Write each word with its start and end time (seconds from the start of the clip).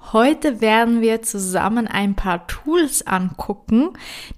Heute 0.00 0.60
werden 0.60 1.00
wir 1.00 1.22
zusammen 1.22 1.86
ein 1.86 2.14
paar 2.14 2.46
Tools 2.46 3.06
angucken, 3.06 3.90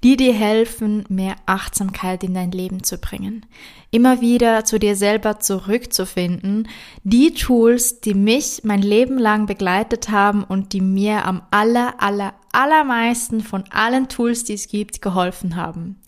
die 0.02 0.16
dir 0.16 0.32
helfen, 0.32 1.04
mehr 1.08 1.36
Achtsamkeit 1.46 2.24
in 2.24 2.34
dein 2.34 2.50
Leben 2.50 2.82
zu 2.82 2.98
bringen. 2.98 3.46
Immer 3.92 4.20
wieder 4.20 4.64
zu 4.64 4.78
dir 4.78 4.96
selber 4.96 5.38
zurückzufinden. 5.38 6.66
Die 7.04 7.34
Tools, 7.34 8.00
die 8.00 8.14
mich 8.14 8.62
mein 8.64 8.82
Leben 8.82 9.18
lang 9.18 9.46
begleitet 9.46 10.08
haben 10.08 10.42
und 10.42 10.72
die 10.72 10.80
mir 10.80 11.24
am 11.24 11.42
aller, 11.50 12.02
aller, 12.02 12.34
allermeisten 12.52 13.40
von 13.40 13.64
allen 13.70 14.08
Tools, 14.08 14.44
die 14.44 14.54
es 14.54 14.66
gibt, 14.66 15.02
geholfen 15.02 15.54
haben. 15.56 16.00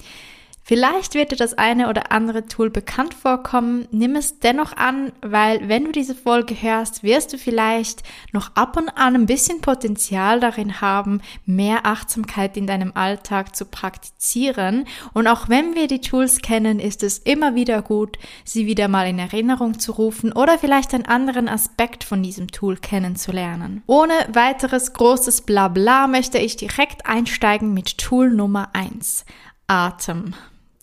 Vielleicht 0.65 1.15
wird 1.15 1.33
dir 1.33 1.37
das 1.37 1.55
eine 1.55 1.89
oder 1.89 2.13
andere 2.13 2.47
Tool 2.47 2.71
bekannt 2.71 3.15
vorkommen. 3.15 3.89
Nimm 3.91 4.15
es 4.15 4.39
dennoch 4.39 4.77
an, 4.77 5.13
weil 5.21 5.69
wenn 5.69 5.85
du 5.85 5.93
diese 5.93 6.15
Folge 6.15 6.55
hörst, 6.55 7.03
wirst 7.03 7.33
du 7.33 7.39
vielleicht 7.39 8.05
noch 8.33 8.55
ab 8.55 8.77
und 8.77 8.89
an 8.91 9.17
ein 9.17 9.27
bisschen 9.27 9.61
Potenzial 9.61 10.39
darin 10.39 10.81
haben, 10.81 11.21
mehr 11.45 11.85
Achtsamkeit 11.85 12.57
in 12.57 12.69
deinem 12.69 12.93
Alltag 12.95 13.57
zu 13.57 13.65
praktizieren. 13.65 14.85
Und 15.15 15.27
auch 15.27 15.49
wenn 15.49 15.75
wir 15.75 15.89
die 15.89 16.01
Tools 16.01 16.43
kennen, 16.43 16.79
ist 16.79 17.03
es 17.03 17.19
immer 17.19 17.57
wieder 17.57 17.83
gut, 17.83 18.19
sie 18.45 18.67
wieder 18.67 18.87
mal 18.87 19.09
in 19.09 19.19
Erinnerung 19.19 19.81
zu 19.81 19.91
rufen 19.93 20.33
oder 20.33 20.59
vielleicht 20.59 20.95
einen 20.95 21.07
anderen 21.07 21.49
Aspekt 21.49 22.05
von 22.05 22.23
diesem 22.23 22.49
Tool 22.49 22.77
kennenzulernen. 22.77 23.83
Ohne 23.89 24.15
weiteres 24.33 24.93
großes 24.93 25.43
Blabla 25.43 26.07
möchte 26.07 26.39
ich 26.39 26.57
direkt 26.57 27.07
einsteigen 27.07 27.75
mit 27.75 27.99
Tool 27.99 28.31
Nummer 28.31 28.71
eins: 28.75 29.25
Atem. 29.67 30.35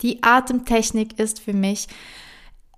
Die 0.02 0.22
Atemtechnik 0.22 1.18
ist 1.18 1.40
für 1.40 1.52
mich 1.52 1.88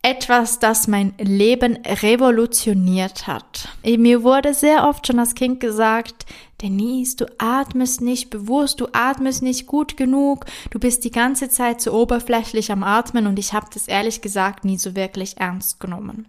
etwas, 0.02 0.58
das 0.58 0.88
mein 0.88 1.14
Leben 1.18 1.78
revolutioniert 1.86 3.28
hat. 3.28 3.68
Mir 3.84 4.24
wurde 4.24 4.52
sehr 4.52 4.88
oft 4.88 5.06
schon 5.06 5.20
als 5.20 5.36
Kind 5.36 5.60
gesagt, 5.60 6.26
Denise, 6.60 7.16
du 7.16 7.26
atmest 7.38 8.00
nicht 8.00 8.28
bewusst, 8.30 8.80
du 8.80 8.88
atmest 8.92 9.42
nicht 9.42 9.66
gut 9.66 9.96
genug, 9.96 10.46
du 10.70 10.80
bist 10.80 11.04
die 11.04 11.10
ganze 11.12 11.48
Zeit 11.48 11.80
so 11.80 11.92
oberflächlich 11.92 12.72
am 12.72 12.82
Atmen 12.82 13.28
und 13.28 13.38
ich 13.38 13.52
habe 13.52 13.66
das 13.72 13.86
ehrlich 13.86 14.20
gesagt 14.22 14.64
nie 14.64 14.76
so 14.76 14.96
wirklich 14.96 15.38
ernst 15.38 15.78
genommen. 15.78 16.26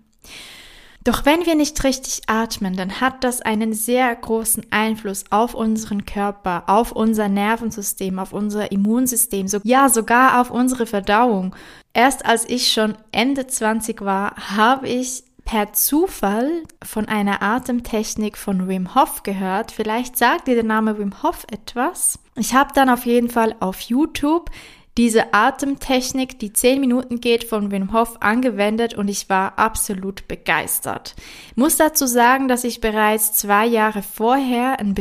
Doch 1.03 1.25
wenn 1.25 1.45
wir 1.45 1.55
nicht 1.55 1.83
richtig 1.83 2.21
atmen, 2.27 2.77
dann 2.77 3.01
hat 3.01 3.23
das 3.25 3.41
einen 3.41 3.73
sehr 3.73 4.15
großen 4.15 4.65
Einfluss 4.69 5.25
auf 5.31 5.53
unseren 5.53 6.05
Körper, 6.05 6.63
auf 6.67 6.93
unser 6.93 7.27
Nervensystem, 7.27 8.19
auf 8.19 8.31
unser 8.31 8.71
Immunsystem, 8.71 9.47
so, 9.47 9.59
ja 9.63 9.89
sogar 9.89 10.39
auf 10.39 10.49
unsere 10.49 10.85
Verdauung. 10.85 11.55
Erst 11.93 12.25
als 12.25 12.47
ich 12.47 12.71
schon 12.71 12.95
Ende 13.11 13.47
20 13.47 14.01
war, 14.01 14.35
habe 14.55 14.87
ich 14.87 15.23
per 15.43 15.73
Zufall 15.73 16.63
von 16.81 17.09
einer 17.09 17.41
Atemtechnik 17.41 18.37
von 18.37 18.69
Wim 18.69 18.95
Hof 18.95 19.23
gehört. 19.23 19.73
Vielleicht 19.73 20.17
sagt 20.17 20.47
dir 20.47 20.55
der 20.55 20.63
Name 20.63 20.97
Wim 20.97 21.21
Hof 21.21 21.45
etwas. 21.51 22.17
Ich 22.35 22.55
habe 22.55 22.71
dann 22.73 22.89
auf 22.89 23.05
jeden 23.05 23.29
Fall 23.29 23.55
auf 23.59 23.81
YouTube 23.81 24.49
diese 24.97 25.33
Atemtechnik, 25.33 26.37
die 26.39 26.53
zehn 26.53 26.79
Minuten 26.79 27.19
geht, 27.19 27.43
von 27.43 27.71
Wim 27.71 27.93
Hof 27.93 28.17
angewendet 28.21 28.93
und 28.93 29.07
ich 29.07 29.29
war 29.29 29.57
absolut 29.57 30.27
begeistert. 30.27 31.15
Muss 31.55 31.77
dazu 31.77 32.05
sagen, 32.05 32.47
dass 32.47 32.63
ich 32.63 32.81
bereits 32.81 33.33
zwei 33.33 33.65
Jahre 33.65 34.03
vorher 34.03 34.79
ein 34.79 34.93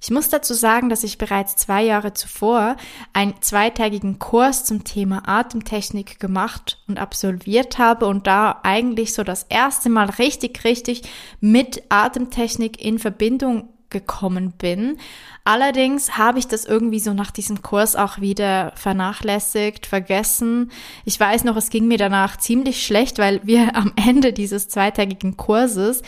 ich 0.00 0.12
muss 0.12 0.28
dazu 0.28 0.54
sagen, 0.54 0.88
dass 0.88 1.02
ich 1.02 1.18
bereits 1.18 1.56
zwei 1.56 1.82
Jahre 1.82 2.14
zuvor 2.14 2.76
einen 3.12 3.34
zweitägigen 3.40 4.20
Kurs 4.20 4.64
zum 4.64 4.84
Thema 4.84 5.26
Atemtechnik 5.26 6.20
gemacht 6.20 6.80
und 6.86 6.98
absolviert 6.98 7.78
habe 7.78 8.06
und 8.06 8.26
da 8.28 8.60
eigentlich 8.62 9.12
so 9.12 9.24
das 9.24 9.42
erste 9.48 9.88
Mal 9.88 10.08
richtig, 10.10 10.62
richtig 10.62 11.02
mit 11.40 11.82
Atemtechnik 11.88 12.80
in 12.80 13.00
Verbindung 13.00 13.70
gekommen 13.90 14.52
bin. 14.52 14.98
Allerdings 15.44 16.18
habe 16.18 16.38
ich 16.38 16.46
das 16.46 16.64
irgendwie 16.64 17.00
so 17.00 17.14
nach 17.14 17.30
diesem 17.30 17.62
Kurs 17.62 17.96
auch 17.96 18.20
wieder 18.20 18.72
vernachlässigt, 18.76 19.86
vergessen. 19.86 20.70
Ich 21.04 21.18
weiß 21.18 21.44
noch, 21.44 21.56
es 21.56 21.70
ging 21.70 21.88
mir 21.88 21.98
danach 21.98 22.36
ziemlich 22.36 22.84
schlecht, 22.84 23.18
weil 23.18 23.40
wir 23.44 23.74
am 23.76 23.92
Ende 23.96 24.32
dieses 24.32 24.68
zweitägigen 24.68 25.36
Kurses 25.36 26.02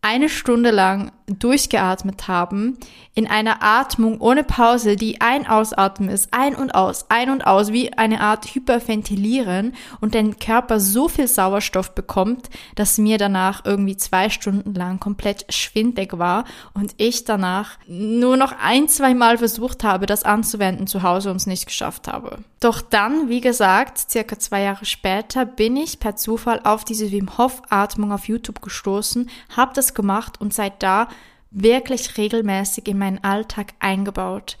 eine 0.00 0.28
Stunde 0.28 0.70
lang 0.70 1.12
durchgeatmet 1.28 2.28
haben, 2.28 2.78
in 3.14 3.26
einer 3.26 3.62
Atmung 3.62 4.20
ohne 4.20 4.44
Pause, 4.44 4.96
die 4.96 5.20
ein 5.20 5.46
Ausatmen 5.46 6.08
ist, 6.08 6.28
ein 6.32 6.54
und 6.54 6.74
aus, 6.74 7.06
ein 7.08 7.30
und 7.30 7.46
aus, 7.46 7.72
wie 7.72 7.92
eine 7.92 8.20
Art 8.20 8.54
Hyperventilieren 8.54 9.74
und 10.00 10.14
dein 10.14 10.38
Körper 10.38 10.78
so 10.78 11.08
viel 11.08 11.26
Sauerstoff 11.26 11.94
bekommt, 11.94 12.48
dass 12.76 12.98
mir 12.98 13.18
danach 13.18 13.64
irgendwie 13.64 13.96
zwei 13.96 14.30
Stunden 14.30 14.72
lang 14.74 15.00
komplett 15.00 15.52
schwindig 15.52 16.18
war 16.18 16.44
und 16.74 16.94
ich 16.96 17.24
danach 17.24 17.72
nur 17.88 18.36
noch 18.36 18.54
ein, 18.62 18.88
zwei 18.88 19.14
Mal 19.14 19.38
versucht 19.38 19.82
habe, 19.82 20.06
das 20.06 20.22
anzuwenden 20.22 20.86
zu 20.86 21.02
Hause 21.02 21.30
und 21.30 21.36
es 21.36 21.46
nicht 21.46 21.66
geschafft 21.66 22.06
habe. 22.06 22.38
Doch 22.60 22.80
dann, 22.80 23.28
wie 23.28 23.40
gesagt, 23.40 24.10
circa 24.10 24.38
zwei 24.38 24.62
Jahre 24.62 24.84
später 24.84 25.44
bin 25.44 25.76
ich 25.76 26.00
per 26.00 26.16
Zufall 26.16 26.60
auf 26.64 26.84
diese 26.84 27.12
Wim 27.12 27.38
Hof 27.38 27.62
Atmung 27.68 28.10
auf 28.12 28.26
YouTube 28.26 28.62
gestoßen, 28.62 29.30
habe 29.56 29.74
das 29.74 29.94
gemacht 29.94 30.40
und 30.40 30.52
seit 30.52 30.82
da 30.82 31.08
wirklich 31.50 32.16
regelmäßig 32.16 32.88
in 32.88 32.98
meinen 32.98 33.22
Alltag 33.22 33.74
eingebaut. 33.80 34.56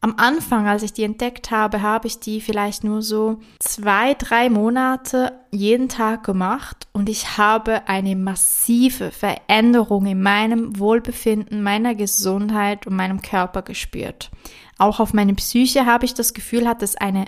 Am 0.00 0.14
Anfang, 0.16 0.68
als 0.68 0.84
ich 0.84 0.92
die 0.92 1.02
entdeckt 1.02 1.50
habe, 1.50 1.82
habe 1.82 2.06
ich 2.06 2.20
die 2.20 2.40
vielleicht 2.40 2.84
nur 2.84 3.02
so 3.02 3.40
zwei, 3.58 4.14
drei 4.14 4.48
Monate 4.48 5.32
jeden 5.50 5.88
Tag 5.88 6.22
gemacht 6.22 6.86
und 6.92 7.08
ich 7.08 7.36
habe 7.36 7.88
eine 7.88 8.14
massive 8.14 9.10
Veränderung 9.10 10.06
in 10.06 10.22
meinem 10.22 10.78
Wohlbefinden, 10.78 11.64
meiner 11.64 11.96
Gesundheit 11.96 12.86
und 12.86 12.94
meinem 12.94 13.22
Körper 13.22 13.62
gespürt. 13.62 14.30
Auch 14.78 15.00
auf 15.00 15.12
meine 15.12 15.34
Psyche 15.34 15.84
habe 15.84 16.04
ich 16.04 16.14
das 16.14 16.32
Gefühl, 16.32 16.68
hat 16.68 16.84
es 16.84 16.94
eine 16.94 17.24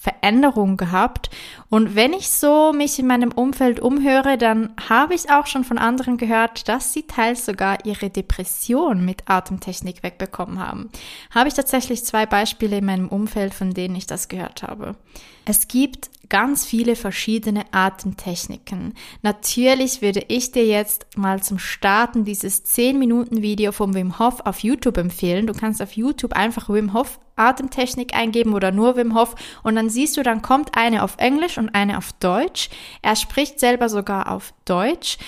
Veränderung 0.00 0.78
gehabt. 0.78 1.28
Und 1.68 1.94
wenn 1.94 2.14
ich 2.14 2.30
so 2.30 2.72
mich 2.72 2.98
in 2.98 3.06
meinem 3.06 3.32
Umfeld 3.32 3.80
umhöre, 3.80 4.38
dann 4.38 4.72
habe 4.88 5.14
ich 5.14 5.30
auch 5.30 5.46
schon 5.46 5.62
von 5.62 5.76
anderen 5.76 6.16
gehört, 6.16 6.68
dass 6.68 6.94
sie 6.94 7.02
teils 7.02 7.44
sogar 7.44 7.84
ihre 7.84 8.08
Depression 8.08 9.04
mit 9.04 9.28
Atemtechnik 9.28 10.02
wegbekommen 10.02 10.58
haben. 10.58 10.88
Habe 11.30 11.48
ich 11.48 11.54
tatsächlich 11.54 12.02
zwei 12.02 12.24
Beispiele 12.24 12.78
in 12.78 12.86
meinem 12.86 13.08
Umfeld, 13.08 13.52
von 13.52 13.74
denen 13.74 13.94
ich 13.94 14.06
das 14.06 14.28
gehört 14.28 14.62
habe. 14.62 14.96
Es 15.44 15.68
gibt 15.68 16.08
ganz 16.30 16.64
viele 16.64 16.96
verschiedene 16.96 17.64
Atemtechniken. 17.72 18.94
Natürlich 19.20 20.00
würde 20.00 20.24
ich 20.28 20.52
dir 20.52 20.64
jetzt 20.64 21.06
mal 21.18 21.42
zum 21.42 21.58
Starten 21.58 22.24
dieses 22.24 22.64
10 22.64 22.98
Minuten 22.98 23.42
Video 23.42 23.72
vom 23.72 23.94
Wim 23.94 24.18
Hof 24.18 24.40
auf 24.46 24.60
YouTube 24.60 24.96
empfehlen. 24.96 25.46
Du 25.46 25.52
kannst 25.52 25.82
auf 25.82 25.92
YouTube 25.92 26.32
einfach 26.32 26.70
Wim 26.70 26.94
Hof 26.94 27.20
Atemtechnik 27.36 28.14
eingeben 28.14 28.54
oder 28.54 28.70
nur 28.70 28.96
Wim 28.96 29.14
Hof 29.14 29.34
und 29.62 29.74
dann 29.74 29.90
siehst 29.90 30.16
du, 30.16 30.22
dann 30.22 30.42
kommt 30.42 30.76
eine 30.76 31.02
auf 31.02 31.16
Englisch 31.18 31.58
und 31.58 31.74
eine 31.74 31.98
auf 31.98 32.12
Deutsch. 32.14 32.70
Er 33.02 33.16
spricht 33.16 33.60
selber 33.60 33.88
sogar 33.88 34.30
auf 34.30 34.54
Deutsch. 34.64 35.18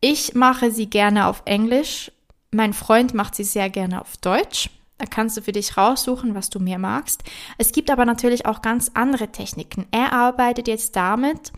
Ich 0.00 0.34
mache 0.34 0.70
sie 0.70 0.88
gerne 0.88 1.26
auf 1.26 1.42
Englisch. 1.44 2.10
Mein 2.50 2.72
Freund 2.72 3.14
macht 3.14 3.34
sie 3.34 3.44
sehr 3.44 3.68
gerne 3.68 4.00
auf 4.00 4.16
Deutsch. 4.16 4.70
Kannst 5.08 5.36
du 5.36 5.42
für 5.42 5.52
dich 5.52 5.76
raussuchen, 5.76 6.34
was 6.34 6.50
du 6.50 6.60
mehr 6.60 6.78
magst. 6.78 7.22
Es 7.58 7.72
gibt 7.72 7.90
aber 7.90 8.04
natürlich 8.04 8.46
auch 8.46 8.62
ganz 8.62 8.90
andere 8.94 9.28
Techniken. 9.28 9.86
Er 9.90 10.12
arbeitet 10.12 10.68
jetzt 10.68 10.96
damit, 10.96 11.52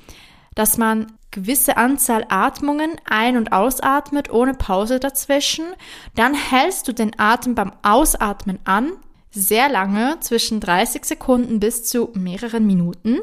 dass 0.54 0.78
man 0.78 1.06
gewisse 1.30 1.76
Anzahl 1.76 2.26
Atmungen 2.28 2.92
ein- 3.04 3.36
und 3.36 3.52
ausatmet, 3.52 4.30
ohne 4.30 4.54
Pause 4.54 5.00
dazwischen. 5.00 5.64
Dann 6.14 6.34
hältst 6.34 6.86
du 6.86 6.92
den 6.92 7.18
Atem 7.18 7.54
beim 7.54 7.72
Ausatmen 7.82 8.58
an, 8.64 8.92
sehr 9.30 9.68
lange, 9.68 10.20
zwischen 10.20 10.60
30 10.60 11.04
Sekunden 11.04 11.58
bis 11.58 11.84
zu 11.84 12.10
mehreren 12.14 12.66
Minuten. 12.66 13.20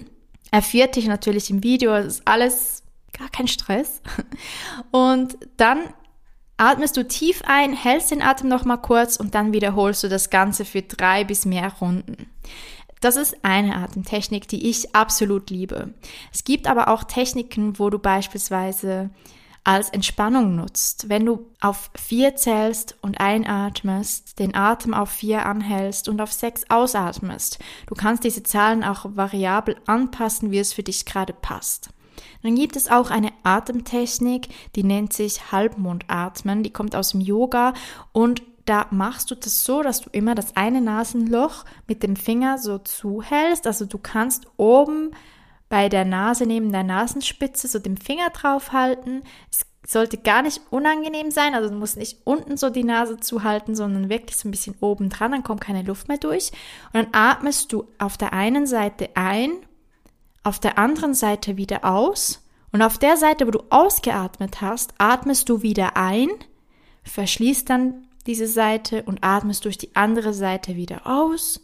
Er 0.51 0.63
führt 0.63 0.95
dich 0.95 1.07
natürlich 1.07 1.51
im 1.51 1.63
Video, 1.63 1.93
es 1.93 2.15
ist 2.15 2.27
alles 2.27 2.83
gar 3.17 3.29
kein 3.29 3.47
Stress. 3.47 4.01
Und 4.91 5.37
dann 5.57 5.79
atmest 6.59 6.97
du 6.97 7.07
tief 7.07 7.41
ein, 7.45 7.73
hältst 7.73 8.11
den 8.11 8.21
Atem 8.21 8.49
nochmal 8.49 8.81
kurz 8.81 9.15
und 9.15 9.35
dann 9.35 9.53
wiederholst 9.53 10.03
du 10.03 10.09
das 10.09 10.29
Ganze 10.29 10.65
für 10.65 10.81
drei 10.81 11.23
bis 11.23 11.45
mehr 11.45 11.71
Runden. 11.79 12.27
Das 13.01 13.15
ist 13.15 13.37
eine 13.43 13.77
Atemtechnik, 13.77 14.47
die 14.47 14.69
ich 14.69 14.93
absolut 14.93 15.49
liebe. 15.49 15.93
Es 16.33 16.43
gibt 16.43 16.67
aber 16.67 16.89
auch 16.89 17.05
Techniken, 17.05 17.79
wo 17.79 17.89
du 17.89 17.97
beispielsweise 17.97 19.09
als 19.63 19.89
Entspannung 19.89 20.55
nutzt. 20.55 21.07
Wenn 21.09 21.25
du 21.25 21.45
auf 21.61 21.91
vier 21.95 22.35
zählst 22.35 22.97
und 23.01 23.19
einatmest, 23.19 24.39
den 24.39 24.55
Atem 24.55 24.93
auf 24.93 25.09
vier 25.09 25.45
anhältst 25.45 26.09
und 26.09 26.19
auf 26.19 26.33
sechs 26.33 26.63
ausatmest. 26.69 27.59
Du 27.87 27.95
kannst 27.95 28.23
diese 28.23 28.43
Zahlen 28.43 28.83
auch 28.83 29.05
variabel 29.15 29.77
anpassen, 29.85 30.51
wie 30.51 30.59
es 30.59 30.73
für 30.73 30.83
dich 30.83 31.05
gerade 31.05 31.33
passt. 31.33 31.89
Dann 32.41 32.55
gibt 32.55 32.75
es 32.75 32.89
auch 32.89 33.11
eine 33.11 33.31
Atemtechnik, 33.43 34.49
die 34.75 34.83
nennt 34.83 35.13
sich 35.13 35.51
Halbmondatmen, 35.51 36.63
die 36.63 36.71
kommt 36.71 36.95
aus 36.95 37.11
dem 37.11 37.21
Yoga 37.21 37.73
und 38.11 38.41
da 38.65 38.85
machst 38.91 39.31
du 39.31 39.35
das 39.35 39.63
so, 39.63 39.81
dass 39.81 40.01
du 40.01 40.11
immer 40.11 40.35
das 40.35 40.55
eine 40.55 40.79
Nasenloch 40.79 41.65
mit 41.87 42.03
dem 42.03 42.15
Finger 42.15 42.59
so 42.59 42.77
zuhältst. 42.77 43.65
Also 43.65 43.85
du 43.85 43.97
kannst 43.97 44.45
oben 44.57 45.11
bei 45.69 45.89
der 45.89 46.05
Nase 46.05 46.45
neben 46.45 46.71
der 46.71 46.83
Nasenspitze 46.83 47.67
so 47.67 47.79
den 47.79 47.97
Finger 47.97 48.29
draufhalten. 48.29 49.23
Es 49.51 49.65
sollte 49.87 50.17
gar 50.17 50.43
nicht 50.43 50.61
unangenehm 50.69 51.31
sein, 51.31 51.55
also 51.55 51.69
du 51.69 51.75
musst 51.75 51.97
nicht 51.97 52.19
unten 52.25 52.57
so 52.57 52.69
die 52.69 52.83
Nase 52.83 53.17
zuhalten, 53.17 53.75
sondern 53.75 54.09
wirklich 54.09 54.37
so 54.37 54.47
ein 54.47 54.51
bisschen 54.51 54.75
oben 54.81 55.09
dran, 55.09 55.31
dann 55.31 55.43
kommt 55.43 55.61
keine 55.61 55.81
Luft 55.81 56.07
mehr 56.07 56.17
durch. 56.17 56.51
Und 56.93 56.95
dann 56.95 57.07
atmest 57.11 57.73
du 57.73 57.87
auf 57.97 58.17
der 58.17 58.33
einen 58.33 58.67
Seite 58.67 59.09
ein, 59.15 59.51
auf 60.49 60.59
der 60.59 60.77
anderen 60.77 61.13
Seite 61.13 61.55
wieder 61.55 61.85
aus. 61.85 62.43
Und 62.71 62.81
auf 62.81 62.97
der 62.97 63.17
Seite, 63.17 63.47
wo 63.47 63.51
du 63.51 63.63
ausgeatmet 63.69 64.61
hast, 64.61 64.93
atmest 64.97 65.47
du 65.49 65.61
wieder 65.61 65.95
ein, 65.95 66.27
verschließt 67.03 67.69
dann 67.69 68.07
diese 68.27 68.47
Seite 68.47 69.03
und 69.03 69.23
atmest 69.23 69.65
durch 69.65 69.77
die 69.77 69.95
andere 69.95 70.33
Seite 70.33 70.75
wieder 70.75 71.07
aus 71.07 71.61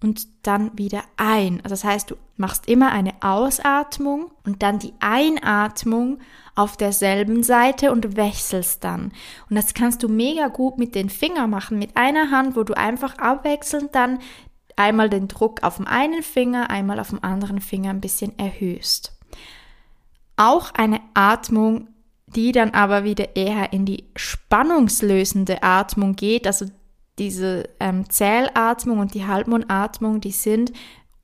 und 0.00 0.26
dann 0.42 0.76
wieder 0.78 1.02
ein. 1.16 1.60
Also 1.62 1.70
das 1.70 1.84
heißt, 1.84 2.10
du 2.10 2.16
machst 2.36 2.68
immer 2.68 2.90
eine 2.92 3.14
Ausatmung 3.20 4.30
und 4.44 4.62
dann 4.62 4.78
die 4.78 4.94
Einatmung 5.00 6.18
auf 6.54 6.76
derselben 6.76 7.42
Seite 7.42 7.92
und 7.92 8.16
wechselst 8.16 8.82
dann. 8.82 9.12
Und 9.48 9.56
das 9.56 9.74
kannst 9.74 10.02
du 10.02 10.08
mega 10.08 10.48
gut 10.48 10.78
mit 10.78 10.94
den 10.94 11.10
Fingern 11.10 11.50
machen, 11.50 11.78
mit 11.78 11.96
einer 11.96 12.30
Hand, 12.30 12.56
wo 12.56 12.62
du 12.62 12.76
einfach 12.76 13.18
abwechselnd 13.18 13.94
dann 13.94 14.18
einmal 14.78 15.10
den 15.10 15.28
Druck 15.28 15.62
auf 15.62 15.76
dem 15.76 15.86
einen 15.86 16.22
Finger, 16.22 16.70
einmal 16.70 17.00
auf 17.00 17.10
dem 17.10 17.22
anderen 17.22 17.60
Finger 17.60 17.90
ein 17.90 18.00
bisschen 18.00 18.38
erhöhst. 18.38 19.12
Auch 20.36 20.72
eine 20.74 21.00
Atmung 21.14 21.88
die 22.34 22.52
dann 22.52 22.70
aber 22.70 23.04
wieder 23.04 23.36
eher 23.36 23.72
in 23.72 23.84
die 23.84 24.04
spannungslösende 24.16 25.62
Atmung 25.62 26.14
geht, 26.14 26.46
also 26.46 26.66
diese 27.18 27.68
ähm, 27.80 28.08
Zählatmung 28.08 28.98
und 28.98 29.14
die 29.14 29.26
Halbmondatmung, 29.26 30.20
die 30.20 30.30
sind, 30.30 30.72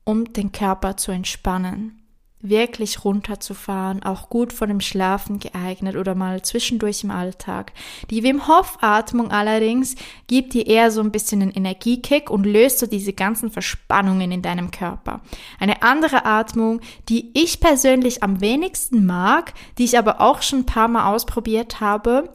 um 0.05 0.33
den 0.33 0.53
Körper 0.53 0.97
zu 0.97 1.13
entspannen 1.13 2.04
wirklich 2.49 3.05
runterzufahren, 3.05 4.03
auch 4.03 4.29
gut 4.29 4.53
vor 4.53 4.67
dem 4.67 4.81
Schlafen 4.81 5.39
geeignet 5.39 5.97
oder 5.97 6.15
mal 6.15 6.43
zwischendurch 6.43 7.03
im 7.03 7.11
Alltag. 7.11 7.73
Die 8.11 8.23
Wim 8.23 8.47
Hof 8.47 8.79
Atmung 8.81 9.31
allerdings 9.31 9.97
gibt 10.27 10.55
dir 10.55 10.67
eher 10.67 10.91
so 10.91 11.01
ein 11.01 11.11
bisschen 11.11 11.43
einen 11.43 11.51
Energiekick 11.53 12.31
und 12.31 12.45
löst 12.45 12.79
so 12.79 12.87
diese 12.87 13.13
ganzen 13.13 13.51
Verspannungen 13.51 14.31
in 14.31 14.43
deinem 14.43 14.71
Körper. 14.71 15.21
Eine 15.59 15.83
andere 15.83 16.25
Atmung, 16.25 16.81
die 17.09 17.31
ich 17.35 17.61
persönlich 17.61 18.23
am 18.23 18.41
wenigsten 18.41 19.07
mag, 19.07 19.55
die 19.79 19.85
ich 19.85 19.99
aber 19.99 20.21
auch 20.21 20.43
schon 20.43 20.61
ein 20.61 20.67
paar 20.67 20.89
Mal 20.89 21.13
ausprobiert 21.13 21.81
habe, 21.81 22.35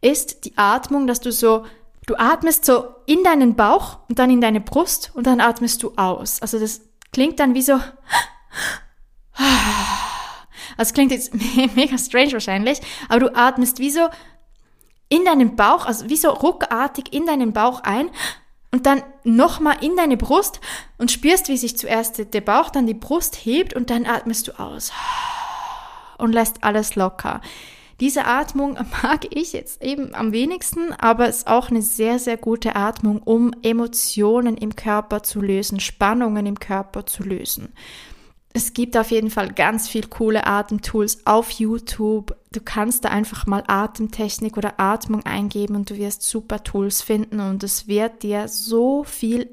ist 0.00 0.46
die 0.46 0.56
Atmung, 0.56 1.06
dass 1.06 1.20
du 1.20 1.30
so 1.30 1.64
Du 2.06 2.16
atmest 2.16 2.64
so 2.64 2.96
in 3.06 3.22
deinen 3.22 3.54
Bauch 3.54 3.98
und 4.08 4.18
dann 4.18 4.28
in 4.28 4.40
deine 4.40 4.60
Brust 4.60 5.12
und 5.14 5.26
dann 5.26 5.40
atmest 5.40 5.84
du 5.84 5.92
aus. 5.96 6.42
Also 6.42 6.58
das 6.58 6.80
klingt 7.12 7.38
dann 7.38 7.54
wie 7.54 7.62
so 7.62 7.78
also 10.76 10.94
klingt 10.94 11.12
jetzt 11.12 11.32
mega 11.74 11.98
strange 11.98 12.32
wahrscheinlich, 12.32 12.80
aber 13.08 13.20
du 13.20 13.36
atmest 13.36 13.78
wie 13.78 13.90
so 13.90 14.08
in 15.08 15.24
deinen 15.24 15.56
Bauch, 15.56 15.86
also 15.86 16.08
wie 16.08 16.16
so 16.16 16.30
ruckartig 16.30 17.12
in 17.12 17.26
deinen 17.26 17.52
Bauch 17.52 17.80
ein 17.82 18.10
und 18.70 18.86
dann 18.86 19.02
nochmal 19.24 19.76
in 19.82 19.94
deine 19.96 20.16
Brust 20.16 20.60
und 20.96 21.10
spürst, 21.10 21.48
wie 21.48 21.58
sich 21.58 21.76
zuerst 21.76 22.32
der 22.32 22.40
Bauch, 22.40 22.70
dann 22.70 22.86
die 22.86 22.94
Brust 22.94 23.36
hebt 23.36 23.74
und 23.74 23.90
dann 23.90 24.06
atmest 24.06 24.48
du 24.48 24.58
aus 24.58 24.92
und 26.18 26.32
lässt 26.32 26.64
alles 26.64 26.96
locker. 26.96 27.42
Diese 28.00 28.24
Atmung 28.24 28.78
mag 29.02 29.26
ich 29.30 29.52
jetzt 29.52 29.82
eben 29.82 30.14
am 30.14 30.32
wenigsten, 30.32 30.94
aber 30.94 31.28
ist 31.28 31.46
auch 31.46 31.68
eine 31.68 31.82
sehr, 31.82 32.18
sehr 32.18 32.38
gute 32.38 32.74
Atmung, 32.74 33.22
um 33.22 33.52
Emotionen 33.62 34.56
im 34.56 34.74
Körper 34.74 35.22
zu 35.22 35.42
lösen, 35.42 35.78
Spannungen 35.78 36.46
im 36.46 36.58
Körper 36.58 37.04
zu 37.04 37.22
lösen 37.22 37.74
es 38.54 38.74
gibt 38.74 38.96
auf 38.96 39.10
jeden 39.10 39.30
Fall 39.30 39.52
ganz 39.52 39.88
viel 39.88 40.06
coole 40.06 40.46
Atemtools 40.46 41.26
auf 41.26 41.50
YouTube. 41.52 42.36
Du 42.52 42.60
kannst 42.60 43.04
da 43.04 43.08
einfach 43.08 43.46
mal 43.46 43.64
Atemtechnik 43.66 44.56
oder 44.56 44.78
Atmung 44.78 45.24
eingeben 45.24 45.74
und 45.76 45.88
du 45.88 45.96
wirst 45.96 46.22
super 46.22 46.62
Tools 46.62 47.00
finden 47.00 47.40
und 47.40 47.62
es 47.62 47.88
wird 47.88 48.22
dir 48.22 48.48
so 48.48 49.04
viel 49.04 49.48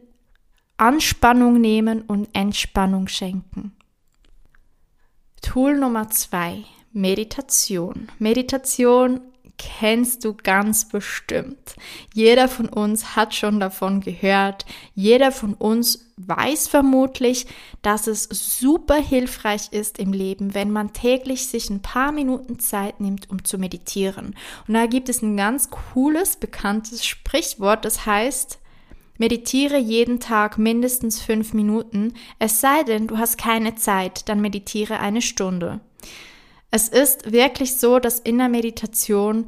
Anspannung 0.78 1.60
nehmen 1.62 2.02
und 2.02 2.30
Entspannung 2.34 3.08
schenken. 3.08 3.74
Tool 5.42 5.78
Nummer 5.78 6.10
zwei, 6.10 6.66
Meditation. 6.92 8.10
Meditation 8.20 9.22
kennst 9.58 10.26
du 10.26 10.34
ganz 10.34 10.88
bestimmt. 10.88 11.76
Jeder 12.14 12.48
von 12.48 12.68
uns 12.68 13.16
hat 13.16 13.36
schon 13.36 13.60
davon 13.60 14.02
gehört. 14.02 14.66
Jeder 14.96 15.32
von 15.32 15.54
uns 15.54 16.09
weiß 16.28 16.68
vermutlich, 16.68 17.48
dass 17.82 18.08
es 18.08 18.24
super 18.32 19.02
hilfreich 19.02 19.72
ist 19.72 20.00
im 20.00 20.14
Leben, 20.14 20.54
wenn 20.54 20.72
man 20.72 20.94
täglich 20.94 21.48
sich 21.48 21.70
ein 21.70 21.82
paar 21.82 22.12
Minuten 22.12 22.60
Zeit 22.60 23.00
nimmt, 23.00 23.30
um 23.30 23.44
zu 23.44 23.58
meditieren. 23.58 24.36
Und 24.68 24.74
da 24.74 24.86
gibt 24.86 25.10
es 25.10 25.22
ein 25.22 25.38
ganz 25.38 25.70
cooles, 25.70 26.36
bekanntes 26.36 27.06
Sprichwort, 27.06 27.86
das 27.86 28.06
heißt, 28.06 28.60
meditiere 29.18 29.78
jeden 29.78 30.20
Tag 30.20 30.58
mindestens 30.58 31.22
fünf 31.22 31.54
Minuten, 31.54 32.14
es 32.40 32.62
sei 32.62 32.84
denn, 32.84 33.08
du 33.08 33.18
hast 33.18 33.38
keine 33.38 33.76
Zeit, 33.76 34.28
dann 34.30 34.42
meditiere 34.42 35.00
eine 35.00 35.22
Stunde. 35.22 35.80
Es 36.72 36.88
ist 36.88 37.32
wirklich 37.32 37.76
so, 37.76 38.00
dass 38.00 38.20
in 38.20 38.38
der 38.38 38.50
Meditation 38.50 39.48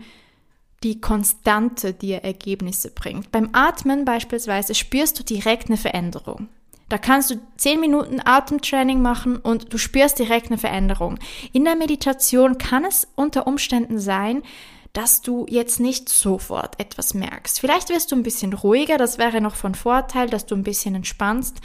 die 0.83 0.99
Konstante 0.99 1.93
dir 1.93 2.23
Ergebnisse 2.23 2.89
bringt. 2.89 3.31
Beim 3.31 3.49
Atmen 3.53 4.03
beispielsweise 4.05 4.73
spürst 4.73 5.19
du 5.19 5.23
direkt 5.23 5.67
eine 5.67 5.77
Veränderung. 5.77 6.49
Da 6.91 6.98
kannst 6.98 7.31
du 7.31 7.36
zehn 7.55 7.79
Minuten 7.79 8.19
Atemtraining 8.19 9.01
machen 9.01 9.38
und 9.38 9.71
du 9.71 9.77
spürst 9.77 10.19
direkt 10.19 10.48
eine 10.48 10.57
Veränderung. 10.57 11.19
In 11.53 11.63
der 11.63 11.77
Meditation 11.77 12.57
kann 12.57 12.83
es 12.83 13.07
unter 13.15 13.48
Umständen 13.48 13.98
sein, 13.98 14.43
dass 14.91 15.21
du 15.21 15.45
jetzt 15.48 15.79
nicht 15.79 16.10
sofort 16.10 16.77
etwas 16.81 17.13
merkst. 17.13 17.62
Vielleicht 17.62 17.88
wirst 17.88 18.12
du 18.12 18.17
ein 18.17 18.24
bisschen 18.24 18.51
ruhiger, 18.51 18.98
das 18.98 19.17
wäre 19.17 19.39
noch 19.39 19.55
von 19.55 19.74
Vorteil, 19.74 20.29
dass 20.29 20.45
du 20.45 20.53
ein 20.53 20.63
bisschen 20.63 20.93
entspannst. 20.93 21.62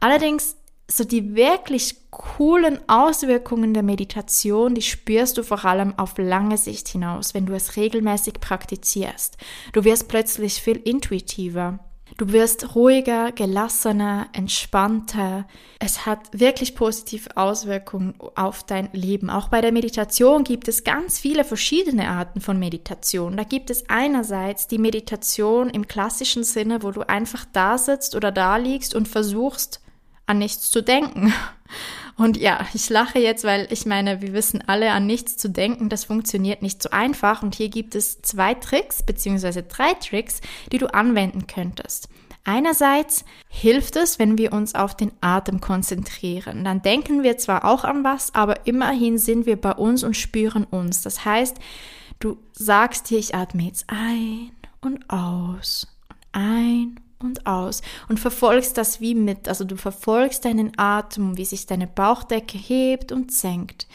Allerdings 0.00 0.56
so 0.90 1.04
die 1.04 1.34
wirklich 1.34 2.10
coolen 2.10 2.80
Auswirkungen 2.88 3.74
der 3.74 3.82
Meditation, 3.82 4.74
die 4.74 4.80
spürst 4.80 5.36
du 5.36 5.42
vor 5.42 5.62
allem 5.62 5.92
auf 5.98 6.16
lange 6.16 6.56
Sicht 6.56 6.88
hinaus, 6.88 7.34
wenn 7.34 7.44
du 7.44 7.52
es 7.52 7.76
regelmäßig 7.76 8.40
praktizierst. 8.40 9.36
Du 9.74 9.84
wirst 9.84 10.08
plötzlich 10.08 10.54
viel 10.54 10.78
intuitiver. 10.78 11.80
Du 12.20 12.32
wirst 12.32 12.74
ruhiger, 12.74 13.32
gelassener, 13.32 14.28
entspannter. 14.34 15.46
Es 15.78 16.04
hat 16.04 16.18
wirklich 16.38 16.74
positive 16.74 17.34
Auswirkungen 17.34 18.12
auf 18.34 18.62
dein 18.62 18.90
Leben. 18.92 19.30
Auch 19.30 19.48
bei 19.48 19.62
der 19.62 19.72
Meditation 19.72 20.44
gibt 20.44 20.68
es 20.68 20.84
ganz 20.84 21.18
viele 21.18 21.44
verschiedene 21.44 22.10
Arten 22.10 22.42
von 22.42 22.58
Meditation. 22.58 23.38
Da 23.38 23.44
gibt 23.44 23.70
es 23.70 23.88
einerseits 23.88 24.66
die 24.66 24.76
Meditation 24.76 25.70
im 25.70 25.88
klassischen 25.88 26.44
Sinne, 26.44 26.82
wo 26.82 26.90
du 26.90 27.08
einfach 27.08 27.46
da 27.54 27.78
sitzt 27.78 28.14
oder 28.14 28.30
da 28.30 28.58
liegst 28.58 28.94
und 28.94 29.08
versuchst, 29.08 29.80
an 30.26 30.40
nichts 30.40 30.70
zu 30.70 30.82
denken. 30.82 31.32
Und 32.16 32.36
ja, 32.36 32.66
ich 32.74 32.90
lache 32.90 33.18
jetzt, 33.18 33.44
weil 33.44 33.66
ich 33.70 33.86
meine, 33.86 34.20
wir 34.20 34.34
wissen 34.34 34.62
alle, 34.66 34.90
an 34.90 35.06
nichts 35.06 35.38
zu 35.38 35.48
denken, 35.48 35.88
das 35.88 36.04
funktioniert 36.04 36.60
nicht 36.60 36.82
so 36.82 36.90
einfach. 36.90 37.42
Und 37.42 37.54
hier 37.54 37.70
gibt 37.70 37.94
es 37.94 38.20
zwei 38.20 38.52
Tricks, 38.52 39.02
beziehungsweise 39.02 39.62
drei 39.62 39.94
Tricks, 39.94 40.42
die 40.70 40.76
du 40.76 40.92
anwenden 40.92 41.46
könntest. 41.46 42.09
Einerseits 42.44 43.24
hilft 43.48 43.96
es, 43.96 44.18
wenn 44.18 44.38
wir 44.38 44.52
uns 44.52 44.74
auf 44.74 44.96
den 44.96 45.12
Atem 45.20 45.60
konzentrieren. 45.60 46.64
Dann 46.64 46.82
denken 46.82 47.22
wir 47.22 47.36
zwar 47.36 47.64
auch 47.64 47.84
an 47.84 48.02
was, 48.02 48.34
aber 48.34 48.66
immerhin 48.66 49.18
sind 49.18 49.46
wir 49.46 49.60
bei 49.60 49.72
uns 49.72 50.02
und 50.04 50.16
spüren 50.16 50.64
uns. 50.64 51.02
Das 51.02 51.24
heißt, 51.24 51.58
du 52.18 52.38
sagst 52.52 53.10
dir, 53.10 53.18
ich 53.18 53.34
atme 53.34 53.64
jetzt 53.64 53.84
ein 53.88 54.52
und 54.80 55.08
aus 55.10 55.86
und 56.08 56.18
ein 56.32 57.00
und 57.18 57.46
aus 57.46 57.82
und 58.08 58.18
verfolgst 58.18 58.78
das 58.78 59.00
wie 59.00 59.14
mit. 59.14 59.46
Also 59.46 59.64
du 59.64 59.76
verfolgst 59.76 60.44
deinen 60.46 60.72
Atem, 60.78 61.36
wie 61.36 61.44
sich 61.44 61.66
deine 61.66 61.86
Bauchdecke 61.86 62.56
hebt 62.56 63.12
und 63.12 63.32
senkt. 63.32 63.86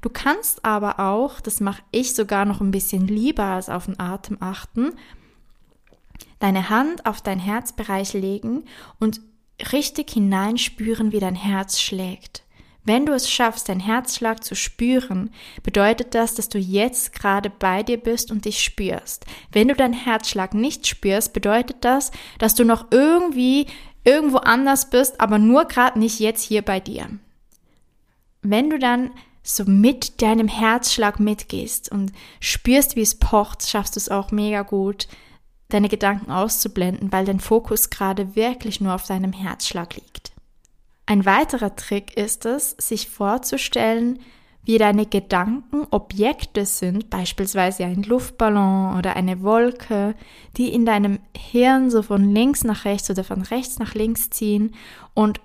Du 0.00 0.10
kannst 0.10 0.64
aber 0.64 0.98
auch, 0.98 1.40
das 1.40 1.60
mache 1.60 1.82
ich 1.92 2.14
sogar 2.14 2.44
noch 2.44 2.60
ein 2.60 2.72
bisschen 2.72 3.06
lieber 3.06 3.44
als 3.44 3.68
auf 3.68 3.86
den 3.86 4.00
Atem 4.00 4.36
achten, 4.40 4.94
deine 6.42 6.68
Hand 6.68 7.06
auf 7.06 7.20
dein 7.20 7.38
Herzbereich 7.38 8.14
legen 8.14 8.64
und 8.98 9.20
richtig 9.72 10.10
hineinspüren, 10.10 11.12
wie 11.12 11.20
dein 11.20 11.36
Herz 11.36 11.80
schlägt. 11.80 12.42
Wenn 12.84 13.06
du 13.06 13.12
es 13.12 13.30
schaffst, 13.30 13.68
dein 13.68 13.78
Herzschlag 13.78 14.42
zu 14.42 14.56
spüren, 14.56 15.30
bedeutet 15.62 16.16
das, 16.16 16.34
dass 16.34 16.48
du 16.48 16.58
jetzt 16.58 17.12
gerade 17.12 17.48
bei 17.48 17.84
dir 17.84 17.96
bist 17.96 18.32
und 18.32 18.44
dich 18.44 18.60
spürst. 18.60 19.24
Wenn 19.52 19.68
du 19.68 19.74
deinen 19.74 19.94
Herzschlag 19.94 20.52
nicht 20.52 20.88
spürst, 20.88 21.32
bedeutet 21.32 21.76
das, 21.82 22.10
dass 22.40 22.56
du 22.56 22.64
noch 22.64 22.86
irgendwie 22.90 23.66
irgendwo 24.02 24.38
anders 24.38 24.90
bist, 24.90 25.20
aber 25.20 25.38
nur 25.38 25.66
gerade 25.66 25.96
nicht 26.00 26.18
jetzt 26.18 26.42
hier 26.42 26.62
bei 26.62 26.80
dir. 26.80 27.08
Wenn 28.42 28.68
du 28.68 28.80
dann 28.80 29.12
so 29.44 29.64
mit 29.64 30.20
deinem 30.20 30.48
Herzschlag 30.48 31.20
mitgehst 31.20 31.90
und 31.92 32.12
spürst, 32.40 32.96
wie 32.96 33.02
es 33.02 33.14
pocht, 33.14 33.68
schaffst 33.68 33.94
du 33.94 34.00
es 34.00 34.08
auch 34.08 34.32
mega 34.32 34.62
gut, 34.62 35.06
deine 35.72 35.88
Gedanken 35.88 36.30
auszublenden, 36.30 37.12
weil 37.12 37.24
dein 37.24 37.40
Fokus 37.40 37.90
gerade 37.90 38.36
wirklich 38.36 38.80
nur 38.80 38.94
auf 38.94 39.06
deinem 39.06 39.32
Herzschlag 39.32 39.94
liegt. 39.94 40.32
Ein 41.06 41.24
weiterer 41.24 41.74
Trick 41.76 42.16
ist 42.16 42.46
es, 42.46 42.70
sich 42.78 43.08
vorzustellen, 43.08 44.20
wie 44.64 44.78
deine 44.78 45.06
Gedanken 45.06 45.86
Objekte 45.90 46.66
sind, 46.66 47.10
beispielsweise 47.10 47.84
ein 47.84 48.04
Luftballon 48.04 48.96
oder 48.96 49.16
eine 49.16 49.42
Wolke, 49.42 50.14
die 50.56 50.72
in 50.72 50.86
deinem 50.86 51.18
Hirn 51.36 51.90
so 51.90 52.02
von 52.02 52.32
links 52.32 52.62
nach 52.62 52.84
rechts 52.84 53.10
oder 53.10 53.24
von 53.24 53.42
rechts 53.42 53.80
nach 53.80 53.94
links 53.94 54.30
ziehen 54.30 54.74
und 55.14 55.40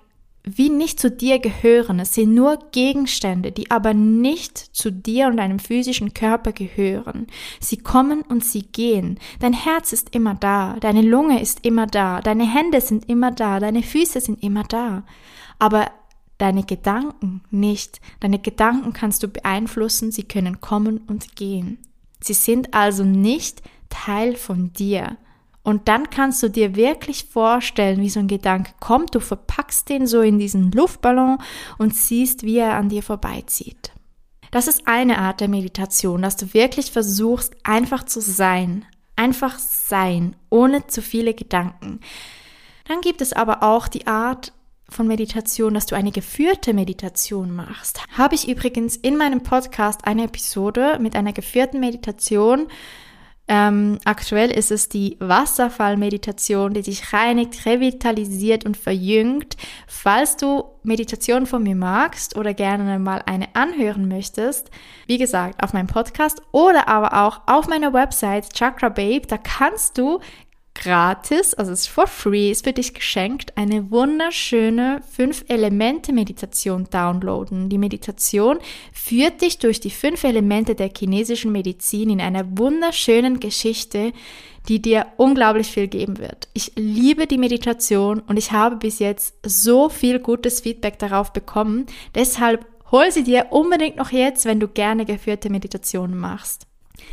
wie 0.56 0.70
nicht 0.70 1.00
zu 1.00 1.10
dir 1.10 1.38
gehören. 1.38 2.00
Es 2.00 2.14
sind 2.14 2.34
nur 2.34 2.58
Gegenstände, 2.72 3.52
die 3.52 3.70
aber 3.70 3.94
nicht 3.94 4.58
zu 4.58 4.90
dir 4.90 5.26
und 5.26 5.36
deinem 5.36 5.58
physischen 5.58 6.14
Körper 6.14 6.52
gehören. 6.52 7.26
Sie 7.60 7.76
kommen 7.76 8.22
und 8.22 8.44
sie 8.44 8.62
gehen. 8.62 9.18
Dein 9.40 9.52
Herz 9.52 9.92
ist 9.92 10.14
immer 10.14 10.34
da, 10.34 10.76
deine 10.80 11.02
Lunge 11.02 11.40
ist 11.40 11.64
immer 11.64 11.86
da, 11.86 12.20
deine 12.20 12.52
Hände 12.52 12.80
sind 12.80 13.08
immer 13.08 13.30
da, 13.30 13.60
deine 13.60 13.82
Füße 13.82 14.20
sind 14.20 14.42
immer 14.42 14.64
da. 14.64 15.04
Aber 15.58 15.90
deine 16.38 16.62
Gedanken 16.62 17.42
nicht. 17.50 18.00
Deine 18.20 18.38
Gedanken 18.38 18.92
kannst 18.92 19.22
du 19.22 19.28
beeinflussen, 19.28 20.12
sie 20.12 20.22
können 20.22 20.60
kommen 20.60 20.98
und 20.98 21.36
gehen. 21.36 21.78
Sie 22.20 22.34
sind 22.34 22.74
also 22.74 23.04
nicht 23.04 23.62
Teil 23.90 24.36
von 24.36 24.72
dir. 24.72 25.16
Und 25.68 25.86
dann 25.86 26.08
kannst 26.08 26.42
du 26.42 26.48
dir 26.48 26.76
wirklich 26.76 27.26
vorstellen, 27.26 28.00
wie 28.00 28.08
so 28.08 28.20
ein 28.20 28.26
Gedanke 28.26 28.72
kommt. 28.80 29.14
Du 29.14 29.20
verpackst 29.20 29.90
den 29.90 30.06
so 30.06 30.22
in 30.22 30.38
diesen 30.38 30.72
Luftballon 30.72 31.36
und 31.76 31.94
siehst, 31.94 32.42
wie 32.42 32.56
er 32.56 32.76
an 32.76 32.88
dir 32.88 33.02
vorbeizieht. 33.02 33.92
Das 34.50 34.66
ist 34.66 34.88
eine 34.88 35.18
Art 35.18 35.42
der 35.42 35.48
Meditation, 35.48 36.22
dass 36.22 36.38
du 36.38 36.54
wirklich 36.54 36.90
versuchst, 36.90 37.54
einfach 37.64 38.04
zu 38.04 38.22
sein. 38.22 38.86
Einfach 39.14 39.58
sein, 39.58 40.36
ohne 40.48 40.86
zu 40.86 41.02
viele 41.02 41.34
Gedanken. 41.34 42.00
Dann 42.86 43.02
gibt 43.02 43.20
es 43.20 43.34
aber 43.34 43.62
auch 43.62 43.88
die 43.88 44.06
Art 44.06 44.54
von 44.88 45.06
Meditation, 45.06 45.74
dass 45.74 45.84
du 45.84 45.96
eine 45.96 46.12
geführte 46.12 46.72
Meditation 46.72 47.54
machst. 47.54 48.00
Habe 48.16 48.36
ich 48.36 48.48
übrigens 48.48 48.96
in 48.96 49.18
meinem 49.18 49.42
Podcast 49.42 50.06
eine 50.06 50.24
Episode 50.24 50.98
mit 50.98 51.14
einer 51.14 51.34
geführten 51.34 51.78
Meditation 51.78 52.68
ähm, 53.48 53.98
aktuell 54.04 54.50
ist 54.50 54.70
es 54.70 54.90
die 54.90 55.16
Wasserfallmeditation, 55.20 56.74
die 56.74 56.82
dich 56.82 57.14
reinigt, 57.14 57.64
revitalisiert 57.64 58.66
und 58.66 58.76
verjüngt. 58.76 59.56
Falls 59.86 60.36
du 60.36 60.64
Meditation 60.82 61.46
von 61.46 61.62
mir 61.62 61.74
magst 61.74 62.36
oder 62.36 62.52
gerne 62.52 62.98
mal 62.98 63.22
eine 63.24 63.54
anhören 63.54 64.06
möchtest, 64.06 64.70
wie 65.06 65.16
gesagt, 65.16 65.62
auf 65.62 65.72
meinem 65.72 65.86
Podcast 65.86 66.42
oder 66.52 66.88
aber 66.88 67.24
auch 67.24 67.40
auf 67.46 67.68
meiner 67.68 67.94
Website 67.94 68.52
Chakra 68.52 68.90
Babe, 68.90 69.26
da 69.26 69.38
kannst 69.38 69.96
du 69.96 70.20
gratis, 70.78 71.54
also 71.54 71.72
es 71.72 71.80
ist 71.80 71.88
for 71.88 72.06
free, 72.06 72.50
ist 72.50 72.64
für 72.64 72.72
dich 72.72 72.94
geschenkt, 72.94 73.56
eine 73.56 73.90
wunderschöne 73.90 75.02
Fünf-Elemente-Meditation 75.10 76.88
downloaden. 76.90 77.68
Die 77.68 77.78
Meditation 77.78 78.58
führt 78.92 79.42
dich 79.42 79.58
durch 79.58 79.80
die 79.80 79.90
fünf 79.90 80.24
Elemente 80.24 80.74
der 80.74 80.90
chinesischen 80.96 81.52
Medizin 81.52 82.10
in 82.10 82.20
einer 82.20 82.56
wunderschönen 82.56 83.40
Geschichte, 83.40 84.12
die 84.68 84.80
dir 84.80 85.06
unglaublich 85.16 85.68
viel 85.68 85.88
geben 85.88 86.18
wird. 86.18 86.48
Ich 86.52 86.72
liebe 86.76 87.26
die 87.26 87.38
Meditation 87.38 88.20
und 88.20 88.36
ich 88.36 88.52
habe 88.52 88.76
bis 88.76 88.98
jetzt 88.98 89.34
so 89.44 89.88
viel 89.88 90.18
gutes 90.18 90.60
Feedback 90.60 90.98
darauf 90.98 91.32
bekommen. 91.32 91.86
Deshalb 92.14 92.66
hol 92.90 93.10
sie 93.10 93.24
dir 93.24 93.46
unbedingt 93.50 93.96
noch 93.96 94.12
jetzt, 94.12 94.44
wenn 94.44 94.60
du 94.60 94.68
gerne 94.68 95.04
geführte 95.04 95.50
Meditationen 95.50 96.16
machst. 96.16 96.66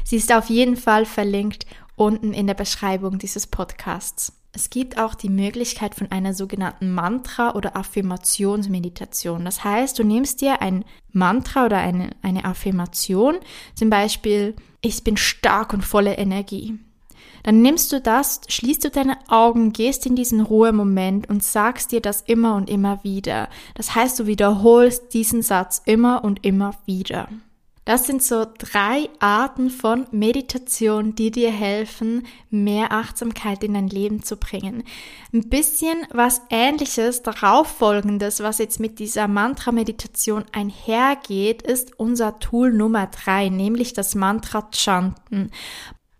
Sie 0.03 0.17
ist 0.17 0.33
auf 0.33 0.49
jeden 0.49 0.77
Fall 0.77 1.05
verlinkt 1.05 1.65
unten 1.95 2.33
in 2.33 2.47
der 2.47 2.53
Beschreibung 2.53 3.19
dieses 3.19 3.47
Podcasts. 3.47 4.33
Es 4.51 4.69
gibt 4.69 4.97
auch 4.97 5.15
die 5.15 5.29
Möglichkeit 5.29 5.95
von 5.95 6.11
einer 6.11 6.33
sogenannten 6.33 6.93
Mantra- 6.93 7.55
oder 7.55 7.75
Affirmationsmeditation. 7.75 9.43
Das 9.43 9.65
heißt, 9.65 9.99
du 9.99 10.03
nimmst 10.03 10.39
dir 10.39 10.61
ein 10.61 10.85
Mantra 11.11 11.65
oder 11.65 11.77
eine, 11.77 12.11
eine 12.21 12.45
Affirmation, 12.45 13.37
zum 13.73 13.89
Beispiel, 13.89 14.55
ich 14.81 15.03
bin 15.03 15.17
stark 15.17 15.73
und 15.73 15.83
voller 15.83 16.17
Energie. 16.17 16.79
Dann 17.43 17.61
nimmst 17.61 17.91
du 17.91 18.01
das, 18.01 18.41
schließt 18.47 18.85
du 18.85 18.89
deine 18.89 19.17
Augen, 19.27 19.73
gehst 19.73 20.05
in 20.05 20.15
diesen 20.15 20.41
Ruhemoment 20.41 21.29
und 21.29 21.43
sagst 21.43 21.91
dir 21.91 22.01
das 22.01 22.21
immer 22.21 22.55
und 22.55 22.69
immer 22.69 23.03
wieder. 23.03 23.49
Das 23.75 23.93
heißt, 23.93 24.19
du 24.19 24.25
wiederholst 24.25 25.13
diesen 25.13 25.41
Satz 25.41 25.81
immer 25.85 26.23
und 26.23 26.45
immer 26.45 26.75
wieder. 26.85 27.27
Das 27.85 28.07
sind 28.07 28.23
so 28.23 28.47
drei 28.57 29.09
Arten 29.19 29.69
von 29.69 30.07
Meditation, 30.09 31.13
die 31.13 31.29
dir 31.29 31.51
helfen, 31.51 32.25
mehr 32.49 32.91
Achtsamkeit 32.91 33.63
in 33.63 33.75
dein 33.75 33.89
Leben 33.89 34.23
zu 34.23 34.37
bringen. 34.37 34.83
Ein 35.31 35.49
bisschen 35.49 35.95
was 36.11 36.41
ähnliches, 36.49 37.21
darauf 37.21 37.67
folgendes, 37.67 38.39
was 38.39 38.57
jetzt 38.57 38.79
mit 38.79 38.97
dieser 38.97 39.27
Mantra-Meditation 39.27 40.45
einhergeht, 40.51 41.61
ist 41.61 41.99
unser 41.99 42.39
Tool 42.39 42.73
Nummer 42.73 43.05
drei, 43.05 43.49
nämlich 43.49 43.93
das 43.93 44.15
Mantra 44.15 44.67
Chanten. 44.73 45.51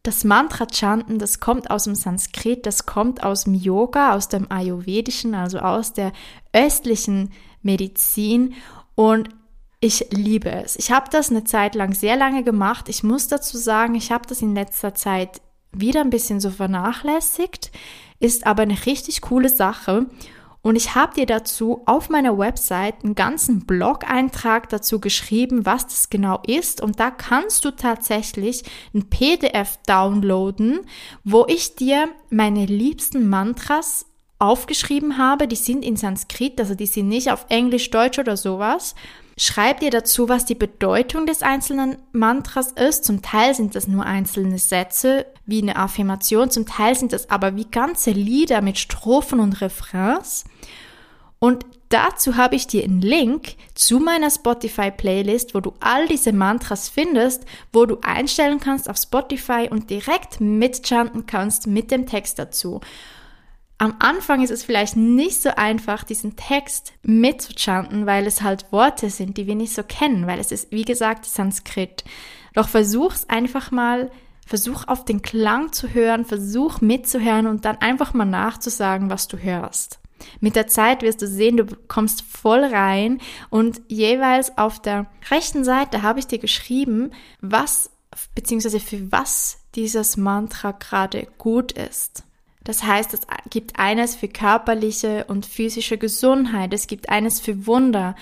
Das 0.03 0.24
Mantra 0.24 0.67
Chanten, 0.72 1.17
das 1.17 1.39
kommt 1.39 1.72
aus 1.72 1.86
dem 1.86 1.95
Sanskrit, 1.95 2.67
das 2.67 2.86
kommt 2.86 3.24
aus 3.24 3.45
dem 3.45 3.55
Yoga, 3.55 4.13
aus 4.13 4.29
dem 4.29 4.51
Ayurvedischen, 4.51 5.34
also 5.34 5.57
aus 5.57 5.93
der 5.93 6.12
östlichen 6.53 7.31
Medizin 7.63 8.53
und 8.93 9.29
ich 9.85 10.07
liebe 10.09 10.51
es. 10.51 10.75
Ich 10.75 10.91
habe 10.91 11.09
das 11.11 11.29
eine 11.29 11.43
Zeit 11.43 11.75
lang 11.75 11.93
sehr 11.93 12.15
lange 12.15 12.43
gemacht. 12.43 12.89
Ich 12.89 13.03
muss 13.03 13.27
dazu 13.27 13.57
sagen, 13.57 13.93
ich 13.95 14.11
habe 14.11 14.25
das 14.27 14.41
in 14.41 14.55
letzter 14.55 14.95
Zeit 14.95 15.41
wieder 15.71 16.01
ein 16.01 16.09
bisschen 16.09 16.39
so 16.39 16.49
vernachlässigt, 16.49 17.71
ist 18.19 18.47
aber 18.47 18.63
eine 18.63 18.85
richtig 18.85 19.21
coole 19.21 19.49
Sache. 19.49 20.07
Und 20.63 20.75
ich 20.75 20.95
habe 20.95 21.13
dir 21.13 21.27
dazu 21.27 21.83
auf 21.85 22.09
meiner 22.09 22.39
Website 22.39 23.03
einen 23.03 23.13
ganzen 23.13 23.67
Blog-Eintrag 23.67 24.69
dazu 24.69 24.99
geschrieben, 24.99 25.67
was 25.67 25.85
das 25.85 26.09
genau 26.09 26.41
ist. 26.47 26.81
Und 26.81 26.99
da 26.99 27.11
kannst 27.11 27.63
du 27.65 27.69
tatsächlich 27.69 28.63
ein 28.95 29.07
PDF 29.07 29.77
downloaden, 29.85 30.79
wo 31.23 31.45
ich 31.47 31.75
dir 31.75 32.09
meine 32.31 32.65
liebsten 32.65 33.29
Mantras 33.29 34.07
aufgeschrieben 34.39 35.19
habe. 35.19 35.47
Die 35.47 35.55
sind 35.55 35.85
in 35.85 35.97
Sanskrit, 35.97 36.59
also 36.59 36.73
die 36.73 36.87
sind 36.87 37.09
nicht 37.09 37.31
auf 37.31 37.45
Englisch, 37.49 37.91
Deutsch 37.91 38.17
oder 38.17 38.35
sowas. 38.35 38.95
Schreib 39.37 39.81
dir 39.81 39.91
dazu, 39.91 40.29
was 40.29 40.45
die 40.45 40.55
Bedeutung 40.55 41.25
des 41.25 41.41
einzelnen 41.41 41.97
Mantras 42.13 42.71
ist. 42.71 43.03
Zum 43.03 43.21
Teil 43.21 43.53
sind 43.53 43.75
das 43.75 43.87
nur 43.87 44.05
einzelne 44.05 44.57
Sätze 44.59 45.25
wie 45.45 45.61
eine 45.61 45.75
Affirmation, 45.75 46.49
zum 46.49 46.65
Teil 46.65 46.95
sind 46.95 47.11
das 47.13 47.29
aber 47.29 47.55
wie 47.55 47.65
ganze 47.65 48.11
Lieder 48.11 48.61
mit 48.61 48.77
Strophen 48.79 49.39
und 49.39 49.61
Refrains. 49.61 50.45
Und 51.37 51.65
dazu 51.89 52.37
habe 52.37 52.55
ich 52.55 52.65
dir 52.65 52.83
einen 52.83 53.01
Link 53.01 53.55
zu 53.75 53.99
meiner 53.99 54.31
Spotify-Playlist, 54.31 55.53
wo 55.53 55.59
du 55.59 55.73
all 55.81 56.07
diese 56.07 56.31
Mantras 56.31 56.89
findest, 56.89 57.45
wo 57.73 57.85
du 57.85 57.99
einstellen 58.01 58.59
kannst 58.59 58.89
auf 58.89 58.97
Spotify 58.97 59.67
und 59.69 59.89
direkt 59.89 60.39
mitchanten 60.39 61.25
kannst 61.25 61.67
mit 61.67 61.91
dem 61.91 62.07
Text 62.07 62.39
dazu. 62.39 62.79
Am 63.77 63.96
Anfang 64.00 64.41
ist 64.41 64.51
es 64.51 64.63
vielleicht 64.63 64.96
nicht 64.96 65.41
so 65.41 65.50
einfach, 65.50 66.05
diesen 66.05 66.38
Text 66.38 66.94
mitzuchanten, 67.03 68.05
weil 68.05 68.25
es 68.25 68.41
halt 68.41 68.72
Worte 68.72 69.10
sind, 69.10 69.38
die 69.38 69.48
wir 69.48 69.55
nicht 69.55 69.74
so 69.74 69.84
kennen, 69.84 70.27
weil 70.27 70.39
es 70.39 70.51
ist, 70.51 70.72
wie 70.72 70.84
gesagt, 70.84 71.25
Sanskrit. 71.25 72.05
Doch 72.53 72.70
versuch's 72.70 73.27
einfach 73.27 73.72
mal, 73.72 74.12
versuch 74.46 74.88
auf 74.88 75.03
den 75.03 75.22
Klang 75.22 75.74
zu 75.74 75.89
hören, 75.89 76.24
versuch 76.24 76.79
mitzuhören 76.79 77.48
und 77.48 77.65
dann 77.65 77.77
einfach 77.77 78.13
mal 78.13 78.25
nachzusagen, 78.25 79.10
was 79.10 79.27
du 79.27 79.38
hörst. 79.38 80.00
Mit 80.39 80.55
der 80.55 80.67
Zeit 80.67 81.01
wirst 81.01 81.22
du 81.22 81.27
sehen, 81.27 81.58
du 81.58 81.65
kommst 81.89 82.22
voll 82.22 82.63
rein 82.63 83.20
und 83.50 83.82
jeweils 83.89 84.58
auf 84.58 84.82
der 84.82 85.08
rechten 85.29 85.65
Seite 85.65 86.01
habe 86.01 86.20
ich 86.20 86.27
dir 86.27 86.39
geschrieben, 86.39 87.12
was 87.41 87.91
beziehungsweise 88.34 88.79
für 88.79 89.12
was 89.12 89.60
dieses 89.75 90.15
Mantra 90.15 90.72
gerade 90.72 91.27
gut 91.38 91.74
ist. 91.74 92.24
Das 92.65 92.84
heißt, 92.84 93.13
es 93.13 93.22
gibt 93.50 93.79
eines 93.79 94.15
für 94.15 94.27
körperliche 94.27 95.24
und 95.29 95.45
physische 95.45 95.98
Gesundheit, 95.98 96.74
es 96.74 96.88
gibt 96.88 97.07
eines 97.10 97.39
für 97.39 97.65
Wunder, 97.65 98.15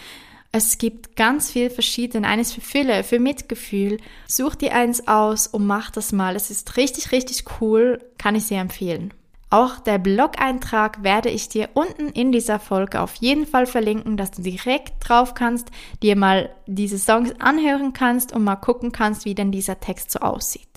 Es 0.56 0.78
gibt 0.78 1.16
ganz 1.16 1.50
viel 1.50 1.72
verschiedene. 1.72 2.28
Eines 2.28 2.54
für 2.54 2.62
Fülle, 2.62 3.04
für 3.04 3.20
Mitgefühl. 3.20 3.98
Such 4.28 4.54
dir 4.54 4.76
eins 4.76 5.08
aus 5.08 5.48
und 5.48 5.66
mach 5.66 5.90
das 5.90 6.12
mal. 6.12 6.36
Es 6.36 6.52
ist 6.52 6.78
richtig, 6.78 7.12
richtig 7.12 7.46
cool. 7.60 7.98
Kann 8.20 8.36
ich 8.36 8.46
sehr 8.46 8.62
empfehlen. 8.62 9.12
Auch 9.50 9.80
der 9.80 9.98
Blog-Eintrag 9.98 11.04
werde 11.04 11.30
ich 11.30 11.50
dir 11.50 11.70
unten 11.74 12.10
in 12.10 12.32
dieser 12.32 12.60
Folge 12.60 13.02
auf 13.02 13.16
jeden 13.16 13.48
Fall 13.48 13.66
verlinken, 13.66 14.16
dass 14.16 14.30
du 14.32 14.44
direkt 14.44 14.94
drauf 15.00 15.34
kannst, 15.34 15.70
dir 16.04 16.16
mal 16.16 16.50
diese 16.68 17.00
Songs 17.00 17.34
anhören 17.40 17.94
kannst 17.94 18.32
und 18.32 18.44
mal 18.44 18.56
gucken 18.56 18.92
kannst, 18.92 19.26
wie 19.26 19.36
denn 19.36 19.52
dieser 19.52 19.80
Text 19.80 20.12
so 20.12 20.20
aussieht. 20.20 20.73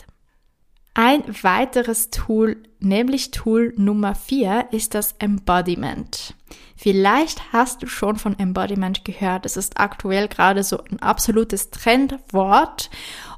Ein 0.98 1.24
weiteres 1.42 2.08
Tool, 2.08 2.56
nämlich 2.80 3.30
Tool 3.30 3.74
Nummer 3.76 4.14
4, 4.14 4.68
ist 4.70 4.94
das 4.94 5.14
Embodiment. 5.18 6.32
Vielleicht 6.74 7.52
hast 7.52 7.82
du 7.82 7.86
schon 7.86 8.16
von 8.16 8.38
Embodiment 8.38 9.04
gehört. 9.04 9.44
Es 9.44 9.58
ist 9.58 9.78
aktuell 9.78 10.26
gerade 10.26 10.62
so 10.64 10.82
ein 10.84 10.98
absolutes 11.00 11.68
Trendwort 11.68 12.88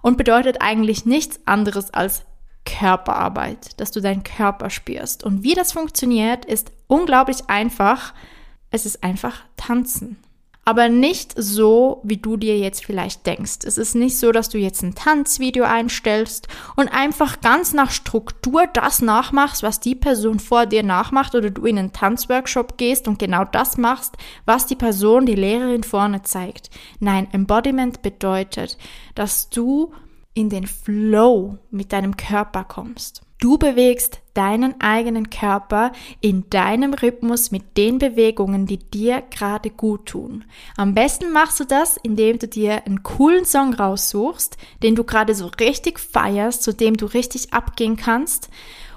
und 0.02 0.16
bedeutet 0.16 0.58
eigentlich 0.60 1.04
nichts 1.04 1.40
anderes 1.46 1.92
als 1.92 2.22
Körperarbeit, 2.64 3.80
dass 3.80 3.90
du 3.90 4.00
deinen 4.00 4.22
Körper 4.22 4.70
spürst. 4.70 5.24
Und 5.24 5.42
wie 5.42 5.54
das 5.54 5.72
funktioniert, 5.72 6.44
ist 6.44 6.70
unglaublich 6.86 7.50
einfach. 7.50 8.14
Es 8.70 8.86
ist 8.86 9.02
einfach 9.02 9.42
tanzen 9.56 10.16
aber 10.68 10.90
nicht 10.90 11.32
so, 11.34 12.02
wie 12.04 12.18
du 12.18 12.36
dir 12.36 12.58
jetzt 12.58 12.84
vielleicht 12.84 13.26
denkst. 13.26 13.60
Es 13.64 13.78
ist 13.78 13.94
nicht 13.94 14.18
so, 14.18 14.32
dass 14.32 14.50
du 14.50 14.58
jetzt 14.58 14.82
ein 14.82 14.94
Tanzvideo 14.94 15.64
einstellst 15.64 16.46
und 16.76 16.88
einfach 16.88 17.40
ganz 17.40 17.72
nach 17.72 17.90
Struktur 17.90 18.66
das 18.74 19.00
nachmachst, 19.00 19.62
was 19.62 19.80
die 19.80 19.94
Person 19.94 20.38
vor 20.38 20.66
dir 20.66 20.82
nachmacht 20.82 21.34
oder 21.34 21.48
du 21.48 21.64
in 21.64 21.78
einen 21.78 21.94
Tanzworkshop 21.94 22.76
gehst 22.76 23.08
und 23.08 23.18
genau 23.18 23.46
das 23.46 23.78
machst, 23.78 24.18
was 24.44 24.66
die 24.66 24.76
Person, 24.76 25.24
die 25.24 25.36
Lehrerin 25.36 25.84
vorne 25.84 26.20
zeigt. 26.20 26.68
Nein, 27.00 27.28
Embodiment 27.32 28.02
bedeutet, 28.02 28.76
dass 29.14 29.48
du 29.48 29.94
in 30.38 30.50
den 30.50 30.68
Flow 30.68 31.58
mit 31.72 31.92
deinem 31.92 32.16
Körper 32.16 32.62
kommst. 32.62 33.22
Du 33.40 33.58
bewegst 33.58 34.20
deinen 34.34 34.80
eigenen 34.80 35.30
Körper 35.30 35.90
in 36.20 36.48
deinem 36.48 36.94
Rhythmus 36.94 37.50
mit 37.50 37.76
den 37.76 37.98
Bewegungen, 37.98 38.64
die 38.64 38.78
dir 38.78 39.20
gerade 39.20 39.70
gut 39.70 40.06
tun. 40.06 40.44
Am 40.76 40.94
besten 40.94 41.32
machst 41.32 41.58
du 41.58 41.64
das, 41.64 41.96
indem 41.96 42.38
du 42.38 42.46
dir 42.46 42.86
einen 42.86 43.02
coolen 43.02 43.44
Song 43.44 43.74
raussuchst, 43.74 44.56
den 44.84 44.94
du 44.94 45.02
gerade 45.02 45.34
so 45.34 45.50
richtig 45.58 45.98
feierst, 45.98 46.62
zu 46.62 46.72
dem 46.72 46.96
du 46.96 47.06
richtig 47.06 47.52
abgehen 47.52 47.96
kannst. 47.96 48.48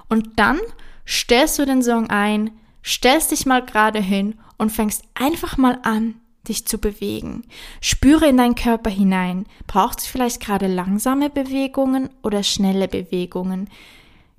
Und 0.10 0.38
dann 0.38 0.60
stellst 1.08 1.58
du 1.58 1.66
den 1.66 1.82
Song 1.82 2.08
ein, 2.12 2.52
stellst 2.84 3.32
dich 3.32 3.48
mal 3.48 3.66
gerade 3.66 4.00
hin 4.00 4.36
und 4.60 4.72
fängst 4.72 5.06
einfach 5.16 5.58
mal 5.58 5.80
an, 5.82 6.21
dich 6.48 6.66
zu 6.66 6.78
bewegen. 6.78 7.44
Spüre 7.82 8.28
in 8.28 8.38
deinen 8.38 8.56
Körper 8.56 8.90
hinein. 8.90 9.46
Brauchst 9.68 10.02
du 10.02 10.06
vielleicht 10.06 10.42
gerade 10.42 10.68
langsame 10.68 11.30
Bewegungen 11.30 12.10
oder 12.24 12.44
schnelle 12.44 12.88
Bewegungen? 12.88 13.70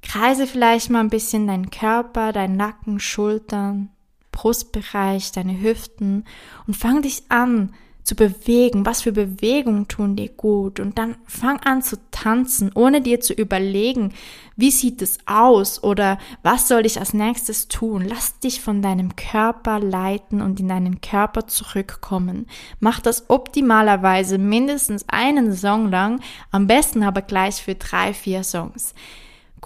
Kreise 0.03 0.47
vielleicht 0.47 0.91
mal 0.91 1.01
ein 1.01 1.11
bisschen 1.11 1.47
deinen 1.47 1.71
Körper, 1.71 2.33
deinen 2.33 2.57
Nacken, 2.57 2.99
Schultern, 2.99 3.91
Brustbereich, 4.33 5.31
deine 5.33 5.61
Hüften 5.61 6.25
und 6.67 6.75
fang 6.75 7.03
dich 7.03 7.25
an 7.29 7.73
zu 8.03 8.15
bewegen. 8.15 8.85
Was 8.85 9.03
für 9.03 9.13
Bewegungen 9.13 9.89
tun 9.89 10.17
dir 10.17 10.29
gut? 10.29 10.81
Und 10.81 10.99
dann 10.99 11.17
fang 11.25 11.61
an 11.61 11.83
zu 11.83 11.97
tanzen, 12.11 12.71
ohne 12.75 13.01
dir 13.01 13.21
zu 13.21 13.33
überlegen, 13.33 14.13
wie 14.57 14.71
sieht 14.71 15.03
es 15.03 15.19
aus 15.27 15.83
oder 15.83 16.19
was 16.43 16.69
soll 16.69 16.85
ich 16.85 16.99
als 16.99 17.15
nächstes 17.15 17.69
tun? 17.69 18.05
Lass 18.07 18.39
dich 18.39 18.61
von 18.61 18.83
deinem 18.83 19.17
Körper 19.17 19.79
leiten 19.81 20.41
und 20.43 20.61
in 20.61 20.69
deinen 20.69 21.01
Körper 21.01 21.47
zurückkommen. 21.47 22.47
Mach 22.81 23.01
das 23.01 23.31
optimalerweise 23.31 24.39
mindestens 24.39 25.09
einen 25.09 25.55
Song 25.55 25.91
lang, 25.91 26.21
am 26.51 26.67
besten 26.67 27.03
aber 27.03 27.23
gleich 27.23 27.63
für 27.63 27.75
drei, 27.75 28.13
vier 28.13 28.43
Songs. 28.43 28.95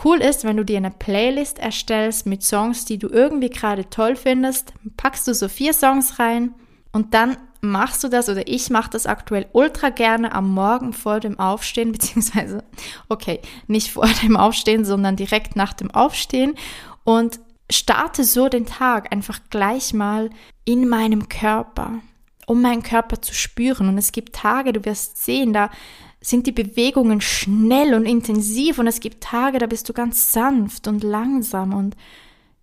Cool 0.05 0.19
ist, 0.19 0.45
wenn 0.45 0.59
du 0.59 0.65
dir 0.65 0.77
eine 0.77 0.91
Playlist 0.91 1.59
erstellst 1.59 2.27
mit 2.27 2.43
Songs, 2.43 2.85
die 2.85 2.99
du 2.99 3.09
irgendwie 3.09 3.49
gerade 3.49 3.89
toll 3.89 4.15
findest, 4.15 4.75
packst 4.99 5.27
du 5.27 5.35
so 5.35 5.49
vier 5.49 5.73
Songs 5.73 6.19
rein 6.19 6.55
und 6.93 7.15
dann 7.15 7.39
machst 7.71 8.03
du 8.05 8.09
das 8.09 8.29
oder 8.29 8.47
ich 8.49 8.71
mache 8.71 8.91
das 8.91 9.07
aktuell 9.07 9.47
ultra 9.53 9.91
gerne 9.91 10.33
am 10.33 10.53
Morgen 10.53 10.93
vor 10.93 11.21
dem 11.21 11.39
Aufstehen, 11.39 11.93
beziehungsweise, 11.93 12.65
okay, 13.09 13.41
nicht 13.67 13.93
vor 13.93 14.09
dem 14.23 14.37
Aufstehen, 14.37 14.85
sondern 14.85 15.17
direkt 15.17 15.57
nach 15.57 15.73
dem 15.73 15.91
Aufstehen 15.91 16.55
und 17.05 17.41
starte 17.71 18.25
so 18.25 18.49
den 18.49 18.67
Tag 18.67 19.13
einfach 19.13 19.41
gleich 19.51 19.93
mal 19.93 20.31
in 20.65 20.89
meinem 20.89 21.29
Körper, 21.29 22.01
um 22.47 22.63
meinen 22.63 22.83
Körper 22.83 23.21
zu 23.21 23.35
spüren. 23.35 23.89
Und 23.89 23.99
es 23.99 24.13
gibt 24.13 24.35
Tage, 24.35 24.73
du 24.73 24.85
wirst 24.85 25.25
sehen, 25.25 25.53
da 25.53 25.71
sind 26.21 26.47
die 26.47 26.53
Bewegungen 26.53 27.21
schnell 27.21 27.95
und 27.95 28.05
intensiv 28.05 28.79
und 28.79 28.87
es 28.87 29.01
gibt 29.01 29.23
Tage, 29.23 29.59
da 29.59 29.67
bist 29.67 29.89
du 29.89 29.93
ganz 29.93 30.33
sanft 30.33 30.89
und 30.89 31.05
langsam 31.05 31.73
und 31.73 31.97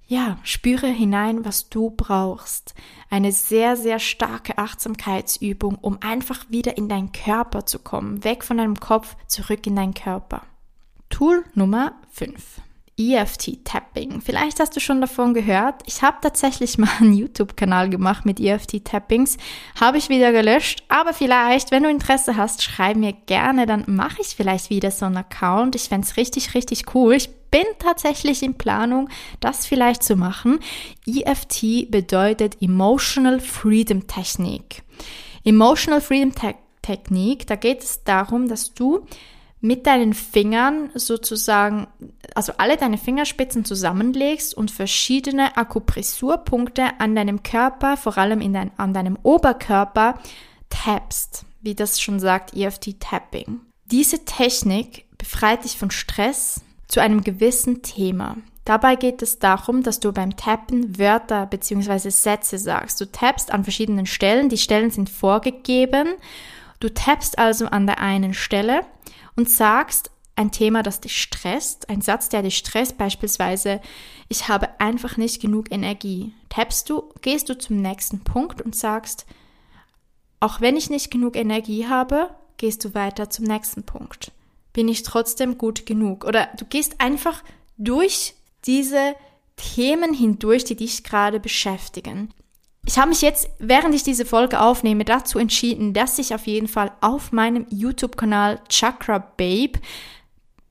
ja, 0.08 0.38
spüre 0.44 0.88
hinein, 0.88 1.46
was 1.46 1.70
du 1.70 1.90
brauchst. 1.90 2.76
Eine 3.10 3.32
sehr, 3.32 3.78
sehr 3.78 4.00
starke 4.00 4.58
Achtsamkeitsübung, 4.58 5.76
um 5.76 5.98
einfach 6.02 6.46
wieder 6.50 6.78
in 6.78 6.90
deinen 6.90 7.12
Körper 7.12 7.66
zu 7.66 7.80
kommen, 7.80 8.24
weg 8.24 8.44
von 8.44 8.58
deinem 8.58 8.80
Kopf, 8.80 9.16
zurück 9.28 9.66
in 9.66 9.76
deinen 9.76 9.94
Körper. 9.94 10.42
Tool 11.10 11.46
Nummer 11.54 11.94
5. 12.12 12.62
EFT-Tapping. 12.98 14.22
Vielleicht 14.22 14.60
hast 14.60 14.76
du 14.76 14.80
schon 14.80 15.02
davon 15.02 15.34
gehört. 15.34 15.82
Ich 15.86 16.04
habe 16.04 16.18
tatsächlich 16.22 16.78
mal 16.80 16.90
einen 17.00 17.14
YouTube-Kanal 17.14 17.90
gemacht 17.90 18.26
mit 18.26 18.40
EFT-Tappings. 18.40 19.38
Habe 19.80 19.98
ich 19.98 20.10
wieder 20.10 20.32
gelöscht. 20.32 20.84
Aber 20.90 21.14
vielleicht, 21.14 21.72
wenn 21.72 21.84
du 21.84 21.90
Interesse 21.90 22.38
hast, 22.38 22.62
schreib 22.62 22.98
mir 22.98 23.14
gerne. 23.14 23.66
Dann 23.66 23.86
mache 23.88 24.22
ich 24.22 24.36
vielleicht 24.36 24.70
wieder 24.70 24.92
so 24.92 25.06
einen 25.06 25.18
Account. 25.18 25.76
Ich 25.76 25.90
fände 25.90 26.06
es 26.06 26.18
richtig, 26.18 26.54
richtig 26.54 26.94
cool. 26.94 27.14
Ich 27.14 27.30
bin 27.54 27.66
tatsächlich 27.78 28.42
in 28.42 28.56
Planung, 28.56 29.10
das 29.40 29.68
vielleicht 29.68 30.02
zu 30.02 30.16
machen. 30.16 30.60
EFT 31.06 31.92
bedeutet 31.92 32.58
Emotional 32.64 33.40
Freedom 33.40 34.08
Technik. 34.08 34.82
Emotional 35.46 36.02
Freedom 36.02 36.34
Te 36.34 36.56
Technik, 36.82 37.46
da 37.48 37.56
geht 37.56 37.82
es 37.82 38.04
darum, 38.04 38.50
dass 38.50 38.74
du 38.74 39.06
mit 39.62 39.86
deinen 39.86 40.14
Fingern 40.14 40.90
sozusagen, 40.96 41.88
also 42.36 42.54
alle 42.58 42.76
deine 42.76 42.98
Fingerspitzen 42.98 43.64
zusammenlegst 43.64 44.54
und 44.54 44.72
verschiedene 44.72 45.56
Akupressurpunkte 45.56 47.00
an 47.00 47.16
deinem 47.16 47.44
Körper, 47.44 47.98
vor 47.98 48.18
allem 48.18 48.42
in 48.42 48.52
dein, 48.54 48.72
an 48.78 48.96
deinem 48.96 49.18
Oberkörper, 49.22 50.20
tappst, 50.70 51.46
wie 51.62 51.76
das 51.76 52.02
schon 52.02 52.20
sagt, 52.20 52.56
EFT 52.56 53.00
Tapping. 53.00 53.62
Diese 53.86 54.26
Technik 54.26 55.06
befreit 55.18 55.64
dich 55.64 55.78
von 55.78 55.92
Stress 55.92 56.62
zu 56.88 57.02
einem 57.02 57.24
gewissen 57.24 57.82
Thema. 57.82 58.38
Dabei 58.66 58.96
geht 58.96 59.22
es 59.22 59.40
darum, 59.40 59.84
dass 59.84 60.00
du 60.00 60.14
beim 60.14 60.38
Tappen 60.38 60.98
Wörter 60.98 61.46
bzw. 61.46 62.10
Sätze 62.10 62.58
sagst. 62.58 63.02
Du 63.02 63.12
tappst 63.12 63.52
an 63.52 63.64
verschiedenen 63.64 64.06
Stellen, 64.06 64.48
die 64.50 64.58
Stellen 64.58 64.90
sind 64.90 65.10
vorgegeben. 65.10 66.14
Du 66.80 66.94
tappst 66.94 67.38
also 67.38 67.66
an 67.66 67.88
der 67.88 68.00
einen 68.00 68.34
Stelle 68.34 68.86
und 69.36 69.50
sagst 69.50 70.12
ein 70.36 70.52
Thema, 70.52 70.82
das 70.82 71.02
dich 71.02 71.22
stresst, 71.22 71.90
ein 71.90 72.02
Satz, 72.02 72.30
der 72.30 72.42
dich 72.42 72.58
stresst, 72.58 72.98
beispielsweise, 72.98 73.82
ich 74.30 74.48
habe 74.48 74.70
einfach 74.80 75.18
nicht 75.18 75.42
genug 75.42 75.72
Energie. 75.72 76.34
Tappst 76.50 76.90
du, 76.90 77.14
gehst 77.22 77.50
du 77.50 77.58
zum 77.58 77.82
nächsten 77.82 78.24
Punkt 78.24 78.62
und 78.62 78.76
sagst, 78.76 79.26
auch 80.40 80.60
wenn 80.60 80.76
ich 80.76 80.90
nicht 80.90 81.12
genug 81.12 81.36
Energie 81.36 81.88
habe, 81.88 82.30
gehst 82.58 82.84
du 82.84 82.94
weiter 82.94 83.30
zum 83.30 83.46
nächsten 83.46 83.84
Punkt. 83.84 84.32
Bin 84.74 84.88
ich 84.88 85.04
trotzdem 85.04 85.58
gut 85.58 85.86
genug? 85.86 86.26
Oder 86.26 86.50
du 86.58 86.66
gehst 86.66 87.00
einfach 87.00 87.44
durch 87.78 88.34
diese 88.66 89.16
Themen 89.56 90.14
hindurch, 90.14 90.64
die 90.64 90.76
dich 90.76 91.04
gerade 91.04 91.40
beschäftigen. 91.40 92.34
Ich 92.86 92.98
habe 92.98 93.10
mich 93.10 93.22
jetzt, 93.22 93.50
während 93.60 93.96
ich 93.96 94.04
diese 94.04 94.26
Folge 94.26 94.60
aufnehme, 94.60 95.06
dazu 95.06 95.40
entschieden, 95.40 95.94
dass 95.94 96.20
ich 96.20 96.36
auf 96.36 96.48
jeden 96.48 96.68
Fall 96.68 96.92
auf 97.00 97.32
meinem 97.32 97.66
YouTube-Kanal 97.70 98.60
Chakra 98.68 99.20
Babe 99.20 99.80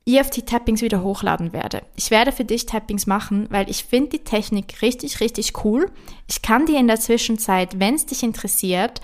EFT-Tappings 0.07 0.83
wieder 0.83 1.03
hochladen 1.03 1.53
werde. 1.53 1.83
Ich 1.97 2.11
werde 2.11 2.33
für 2.33 2.45
dich 2.45 2.67
Tappings 2.67 3.07
machen, 3.07 3.47
weil 3.51 3.71
ich 3.71 3.85
finde 3.85 4.11
die 4.11 4.25
Technik 4.25 4.83
richtig, 4.83 5.21
richtig 5.21 5.65
cool. 5.65 5.91
Ich 6.29 6.43
kann 6.43 6.67
dir 6.67 6.79
in 6.79 6.88
der 6.88 7.01
Zwischenzeit, 7.01 7.79
wenn 7.79 7.95
es 7.95 8.07
dich 8.07 8.23
interessiert, 8.23 9.01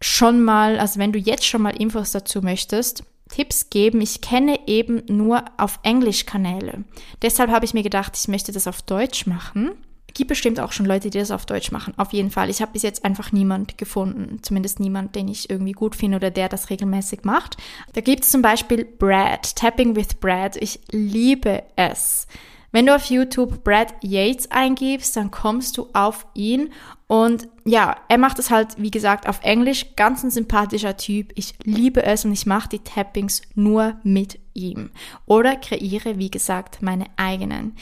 schon 0.00 0.42
mal, 0.42 0.78
also 0.78 1.00
wenn 1.00 1.12
du 1.12 1.18
jetzt 1.18 1.46
schon 1.46 1.62
mal 1.62 1.76
Infos 1.76 2.12
dazu 2.12 2.42
möchtest, 2.42 3.02
Tipps 3.28 3.70
geben. 3.70 4.00
Ich 4.00 4.20
kenne 4.20 4.58
eben 4.66 5.02
nur 5.08 5.44
auf 5.56 5.78
Englisch 5.82 6.26
Kanäle. 6.26 6.84
Deshalb 7.22 7.50
habe 7.50 7.64
ich 7.64 7.74
mir 7.74 7.82
gedacht, 7.82 8.16
ich 8.16 8.28
möchte 8.28 8.52
das 8.52 8.66
auf 8.66 8.82
Deutsch 8.82 9.26
machen 9.26 9.72
gibt 10.14 10.28
bestimmt 10.28 10.60
auch 10.60 10.72
schon 10.72 10.86
Leute, 10.86 11.10
die 11.10 11.18
das 11.18 11.30
auf 11.30 11.44
Deutsch 11.44 11.72
machen. 11.72 11.92
Auf 11.96 12.12
jeden 12.12 12.30
Fall. 12.30 12.48
Ich 12.48 12.62
habe 12.62 12.72
bis 12.72 12.82
jetzt 12.82 13.04
einfach 13.04 13.32
niemand 13.32 13.76
gefunden, 13.76 14.38
zumindest 14.42 14.80
niemand, 14.80 15.14
den 15.16 15.28
ich 15.28 15.50
irgendwie 15.50 15.72
gut 15.72 15.96
finde 15.96 16.16
oder 16.16 16.30
der 16.30 16.48
das 16.48 16.70
regelmäßig 16.70 17.24
macht. 17.24 17.56
Da 17.92 18.00
gibt 18.00 18.22
es 18.24 18.30
zum 18.30 18.40
Beispiel 18.40 18.84
Brad, 18.84 19.56
Tapping 19.56 19.96
with 19.96 20.14
Brad. 20.20 20.56
Ich 20.56 20.80
liebe 20.90 21.64
es, 21.76 22.26
Wenn 22.74 22.86
du 22.86 22.96
auf 22.96 23.04
YouTube 23.04 23.62
Brad 23.62 23.94
Yates 24.02 24.50
eingibst, 24.50 25.16
dann 25.16 25.30
kommst 25.30 25.78
du 25.78 25.90
auf 25.92 26.26
ihn 26.34 26.72
und 27.06 27.46
ja, 27.64 27.94
er 28.08 28.18
macht 28.18 28.40
es 28.40 28.50
halt, 28.50 28.70
wie 28.78 28.90
gesagt, 28.90 29.28
auf 29.28 29.38
Englisch. 29.44 29.94
Ganz 29.94 30.24
ein 30.24 30.32
sympathischer 30.32 30.96
Typ. 30.96 31.30
Ich 31.36 31.54
liebe 31.62 32.02
es 32.02 32.24
und 32.24 32.32
ich 32.32 32.46
mache 32.46 32.70
die 32.70 32.80
Tappings 32.80 33.42
nur 33.54 34.00
mit 34.02 34.40
ihm. 34.54 34.90
Oder 35.24 35.54
kreiere, 35.54 36.18
wie 36.18 36.32
gesagt, 36.32 36.82
meine 36.82 37.06
eigenen. 37.14 37.76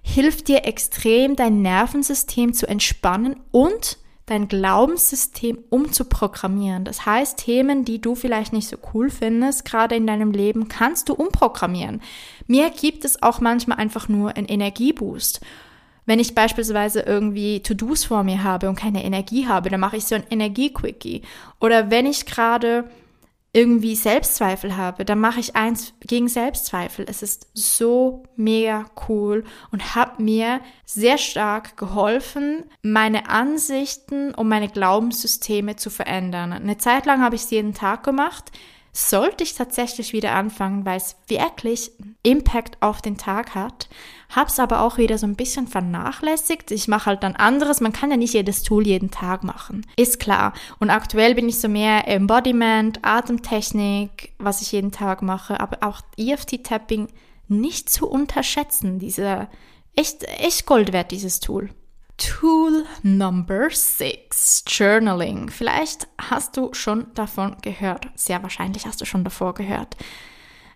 Hilft 0.00 0.48
dir 0.48 0.64
extrem, 0.64 1.36
dein 1.36 1.60
Nervensystem 1.60 2.54
zu 2.54 2.66
entspannen 2.66 3.40
und 3.50 3.98
dein 4.30 4.48
Glaubenssystem 4.48 5.58
umzuprogrammieren. 5.70 6.84
Das 6.84 7.06
heißt, 7.06 7.38
Themen, 7.38 7.84
die 7.84 8.00
du 8.00 8.14
vielleicht 8.14 8.52
nicht 8.52 8.68
so 8.68 8.76
cool 8.92 9.10
findest, 9.10 9.64
gerade 9.64 9.96
in 9.96 10.06
deinem 10.06 10.30
Leben, 10.32 10.68
kannst 10.68 11.08
du 11.08 11.14
umprogrammieren. 11.14 12.00
Mir 12.46 12.70
gibt 12.70 13.04
es 13.04 13.22
auch 13.22 13.40
manchmal 13.40 13.78
einfach 13.78 14.08
nur 14.08 14.36
einen 14.36 14.46
Energieboost. 14.46 15.40
Wenn 16.06 16.20
ich 16.20 16.34
beispielsweise 16.34 17.00
irgendwie 17.00 17.60
To-Dos 17.60 18.04
vor 18.04 18.24
mir 18.24 18.42
habe 18.42 18.68
und 18.68 18.76
keine 18.76 19.04
Energie 19.04 19.46
habe, 19.46 19.68
dann 19.68 19.80
mache 19.80 19.98
ich 19.98 20.06
so 20.06 20.14
ein 20.14 20.24
Energie-Quickie. 20.30 21.22
Oder 21.60 21.90
wenn 21.90 22.06
ich 22.06 22.24
gerade 22.24 22.84
irgendwie 23.52 23.96
Selbstzweifel 23.96 24.76
habe, 24.76 25.04
dann 25.04 25.20
mache 25.20 25.40
ich 25.40 25.56
eins 25.56 25.94
gegen 26.00 26.28
Selbstzweifel. 26.28 27.06
Es 27.08 27.22
ist 27.22 27.48
so 27.54 28.24
mega 28.36 28.84
cool 29.08 29.44
und 29.70 29.94
hat 29.94 30.20
mir 30.20 30.60
sehr 30.84 31.18
stark 31.18 31.76
geholfen, 31.76 32.64
meine 32.82 33.28
Ansichten 33.30 34.34
und 34.34 34.48
meine 34.48 34.68
Glaubenssysteme 34.68 35.76
zu 35.76 35.90
verändern. 35.90 36.52
Eine 36.52 36.76
Zeit 36.76 37.06
lang 37.06 37.22
habe 37.22 37.36
ich 37.36 37.42
es 37.42 37.50
jeden 37.50 37.74
Tag 37.74 38.04
gemacht 38.04 38.52
sollte 38.98 39.44
ich 39.44 39.54
tatsächlich 39.54 40.12
wieder 40.12 40.32
anfangen, 40.34 40.84
weil 40.84 40.96
es 40.96 41.16
wirklich 41.28 41.92
Impact 42.24 42.82
auf 42.82 43.00
den 43.00 43.16
Tag 43.16 43.54
hat, 43.54 43.88
hab's 44.34 44.58
aber 44.58 44.82
auch 44.82 44.98
wieder 44.98 45.18
so 45.18 45.26
ein 45.26 45.36
bisschen 45.36 45.68
vernachlässigt. 45.68 46.72
Ich 46.72 46.88
mache 46.88 47.06
halt 47.06 47.22
dann 47.22 47.36
anderes. 47.36 47.80
Man 47.80 47.92
kann 47.92 48.10
ja 48.10 48.16
nicht 48.16 48.34
jedes 48.34 48.64
Tool 48.64 48.86
jeden 48.86 49.12
Tag 49.12 49.44
machen. 49.44 49.86
Ist 49.96 50.18
klar. 50.18 50.52
Und 50.80 50.90
aktuell 50.90 51.36
bin 51.36 51.48
ich 51.48 51.60
so 51.60 51.68
mehr 51.68 52.08
Embodiment, 52.08 52.98
Atemtechnik, 53.02 54.32
was 54.38 54.62
ich 54.62 54.72
jeden 54.72 54.90
Tag 54.90 55.22
mache, 55.22 55.60
aber 55.60 55.86
auch 55.86 56.00
EFT-Tapping 56.16 57.06
nicht 57.46 57.88
zu 57.90 58.08
unterschätzen. 58.08 58.98
Dieser 58.98 59.48
echt, 59.94 60.24
echt 60.24 60.66
Gold 60.66 60.92
wert, 60.92 61.12
dieses 61.12 61.38
Tool. 61.38 61.70
Tool 62.18 62.84
Number 63.02 63.70
6, 63.70 64.64
Journaling. 64.66 65.48
Vielleicht 65.50 66.08
hast 66.20 66.56
du 66.56 66.74
schon 66.74 67.06
davon 67.14 67.56
gehört. 67.62 68.08
Sehr 68.16 68.42
wahrscheinlich 68.42 68.86
hast 68.86 69.00
du 69.00 69.04
schon 69.04 69.24
davor 69.24 69.54
gehört. 69.54 69.96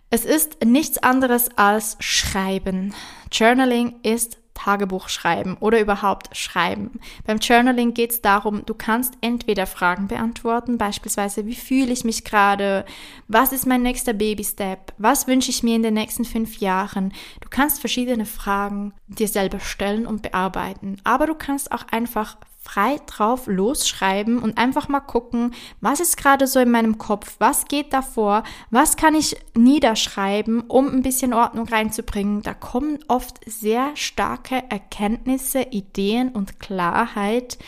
Es 0.09 0.25
ist 0.25 0.65
nichts 0.65 0.99
anderes 0.99 1.57
als 1.57 1.97
Schreiben. 2.01 2.95
Journaling 3.31 3.97
ist 4.03 4.39
Tagebuch 4.63 5.09
schreiben 5.09 5.57
oder 5.59 5.81
überhaupt 5.81 6.37
schreiben. 6.37 7.01
Beim 7.27 7.39
Journaling 7.39 7.95
geht 7.95 8.13
es 8.13 8.23
darum, 8.23 8.65
du 8.65 8.75
kannst 8.75 9.15
entweder 9.21 9.67
Fragen 9.67 10.07
beantworten, 10.07 10.79
beispielsweise, 10.79 11.47
wie 11.47 11.55
fühle 11.55 11.93
ich 11.93 12.05
mich 12.05 12.25
gerade, 12.25 12.85
was 13.27 13.53
ist 13.53 13.67
mein 13.67 13.83
nächster 13.83 14.13
Baby-Step, 14.13 14.93
was 14.99 15.27
wünsche 15.27 15.51
ich 15.51 15.63
mir 15.63 15.75
in 15.75 15.83
den 15.83 15.95
nächsten 15.95 16.25
fünf 16.25 16.59
Jahren. 16.59 17.13
Du 17.41 17.49
kannst 17.49 17.81
verschiedene 17.81 18.25
Fragen 18.25 18.95
dir 19.09 19.29
selber 19.29 19.59
stellen 19.59 20.07
und 20.07 20.23
bearbeiten, 20.23 20.97
aber 21.03 21.27
du 21.27 21.35
kannst 21.35 21.73
auch 21.73 21.87
einfach 21.91 22.37
frei 22.63 22.97
drauf 23.07 23.49
losschreiben 23.49 24.39
und 24.39 24.57
einfach 24.57 24.89
mal 24.89 25.01
gucken, 25.01 25.53
was 25.81 25.99
ist 26.01 26.17
gerade 26.17 26.47
so 26.47 26.61
in 26.61 26.71
meinem 26.71 26.97
Kopf, 26.97 27.35
was 27.39 27.67
geht 27.67 27.93
davor, 27.93 28.45
was 28.71 28.97
kann 28.97 29.17
ich 29.17 29.37
niederschreiben, 29.55 30.63
um 30.63 30.89
ein 30.89 31.03
bisschen 31.03 31.35
Ordnung 31.35 31.67
reinzubringen. 31.69 32.43
Da 32.43 32.55
kommen 32.55 33.01
oft 33.09 33.41
sehr 33.47 33.91
starke 33.95 34.63
Erkenntnisse, 34.71 35.63
Ideen 35.71 36.29
und 36.29 36.61
Klarheit, 36.61 37.59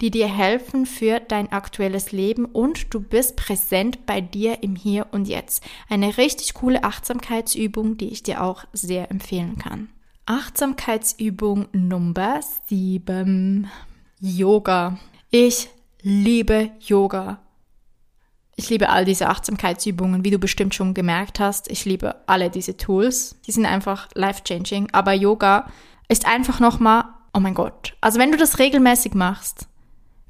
die 0.00 0.10
dir 0.10 0.26
helfen 0.26 0.84
für 0.84 1.20
dein 1.20 1.52
aktuelles 1.52 2.10
Leben 2.10 2.44
und 2.44 2.92
du 2.92 3.00
bist 3.00 3.36
präsent 3.36 4.04
bei 4.04 4.20
dir 4.20 4.62
im 4.62 4.74
Hier 4.74 5.06
und 5.12 5.28
Jetzt. 5.28 5.62
Eine 5.88 6.16
richtig 6.16 6.54
coole 6.54 6.82
Achtsamkeitsübung, 6.82 7.98
die 7.98 8.08
ich 8.08 8.22
dir 8.22 8.42
auch 8.42 8.64
sehr 8.72 9.10
empfehlen 9.10 9.58
kann. 9.58 9.90
Achtsamkeitsübung 10.26 11.68
Nummer 11.72 12.40
7. 12.68 13.70
Yoga. 14.20 14.98
Ich 15.30 15.70
liebe 16.02 16.70
Yoga. 16.80 17.40
Ich 18.54 18.68
liebe 18.68 18.90
all 18.90 19.06
diese 19.06 19.28
Achtsamkeitsübungen, 19.28 20.24
wie 20.24 20.30
du 20.30 20.38
bestimmt 20.38 20.74
schon 20.74 20.92
gemerkt 20.92 21.40
hast. 21.40 21.70
Ich 21.70 21.86
liebe 21.86 22.16
alle 22.26 22.50
diese 22.50 22.76
Tools. 22.76 23.36
Die 23.46 23.52
sind 23.52 23.64
einfach 23.64 24.08
life-changing. 24.14 24.88
Aber 24.92 25.14
Yoga 25.14 25.70
ist 26.08 26.26
einfach 26.26 26.60
nochmal, 26.60 27.04
oh 27.32 27.40
mein 27.40 27.54
Gott. 27.54 27.96
Also 28.02 28.18
wenn 28.18 28.30
du 28.30 28.36
das 28.36 28.58
regelmäßig 28.58 29.14
machst, 29.14 29.68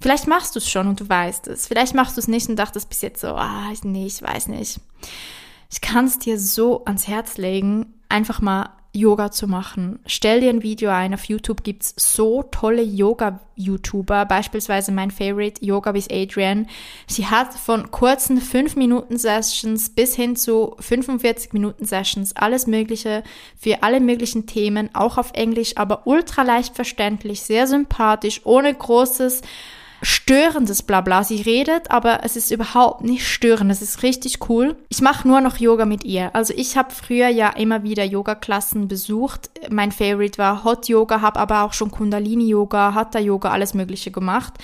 vielleicht 0.01 0.29
machst 0.29 0.55
du 0.55 0.61
es 0.61 0.71
schon 0.71 0.87
und 0.87 1.01
du 1.01 1.09
weißt 1.09 1.49
es. 1.49 1.67
Vielleicht 1.67 1.95
machst 1.95 2.17
du 2.17 2.21
es 2.21 2.29
nicht 2.29 2.49
und 2.49 2.57
dachtest 2.57 2.89
bis 2.89 3.03
jetzt 3.03 3.21
so, 3.21 3.29
ah, 3.29 3.73
nee, 3.83 4.07
ich 4.07 4.23
weiß 4.23 4.47
nicht. 4.47 4.79
Ich 5.69 5.81
kann 5.81 6.05
es 6.05 6.21
dir 6.21 6.39
so 6.39 6.85
ans 6.85 7.09
Herz 7.09 7.39
legen, 7.39 7.95
einfach 8.09 8.41
mal 8.41 8.71
Yoga 8.93 9.31
zu 9.31 9.47
machen. 9.47 10.01
Stell 10.07 10.41
dir 10.41 10.51
ein 10.51 10.63
Video 10.63 10.91
ein. 10.91 11.15
Auf 11.15 11.25
YouTube 11.25 11.63
gibt's 11.63 11.95
so 11.97 12.43
tolle 12.43 12.83
Yoga-YouTuber. 12.83 14.27
Beispielsweise 14.27 14.91
mein 14.91 15.13
Favorite, 15.13 15.65
Yoga 15.65 15.95
with 15.95 16.09
Adrian. 16.11 16.67
Sie 17.07 17.27
hat 17.27 17.55
von 17.55 17.93
kurzen 17.93 18.41
5-Minuten-Sessions 18.41 19.91
bis 19.91 20.17
hin 20.17 20.35
zu 20.35 20.77
45-Minuten-Sessions 20.79 22.35
alles 22.35 22.67
Mögliche 22.67 23.23
für 23.57 23.83
alle 23.85 24.01
möglichen 24.01 24.47
Themen, 24.47 24.91
auch 24.93 25.19
auf 25.19 25.33
Englisch, 25.35 25.77
aber 25.77 26.07
ultra 26.07 26.43
leicht 26.43 26.75
verständlich, 26.75 27.43
sehr 27.43 27.69
sympathisch, 27.69 28.41
ohne 28.45 28.75
großes 28.75 29.43
störendes 30.03 30.83
Blabla. 30.83 31.25
Sie 31.25 31.43
redet, 31.43 31.91
aber 31.91 32.21
es 32.25 32.37
ist 32.37 32.51
überhaupt 32.51 33.03
nicht 33.03 33.27
störend. 33.27 33.71
Es 33.71 33.83
ist 33.83 34.03
richtig 34.03 34.49
cool. 34.49 34.77
Ich 34.89 35.01
mache 35.01 35.27
nur 35.27 35.41
noch 35.41 35.59
Yoga 35.59 35.85
mit 35.85 36.05
ihr. 36.05 36.35
Also 36.35 36.55
ich 36.57 36.77
habe 36.77 36.91
früher 36.93 37.29
ja 37.29 37.51
immer 37.51 37.83
wieder 37.83 38.05
Yoga-Klassen 38.05 38.89
besucht. 38.89 39.51
Mein 39.71 39.93
Favorite 39.93 40.39
war 40.39 40.65
Hot 40.65 40.89
Yoga, 40.89 41.21
habe 41.21 41.41
aber 41.41 41.63
auch 41.63 41.73
schon 41.73 41.91
Kundalini 41.91 42.49
Yoga, 42.49 42.95
Hatha 42.95 43.19
Yoga, 43.19 43.51
alles 43.51 43.75
Mögliche 43.75 44.11
gemacht. 44.11 44.55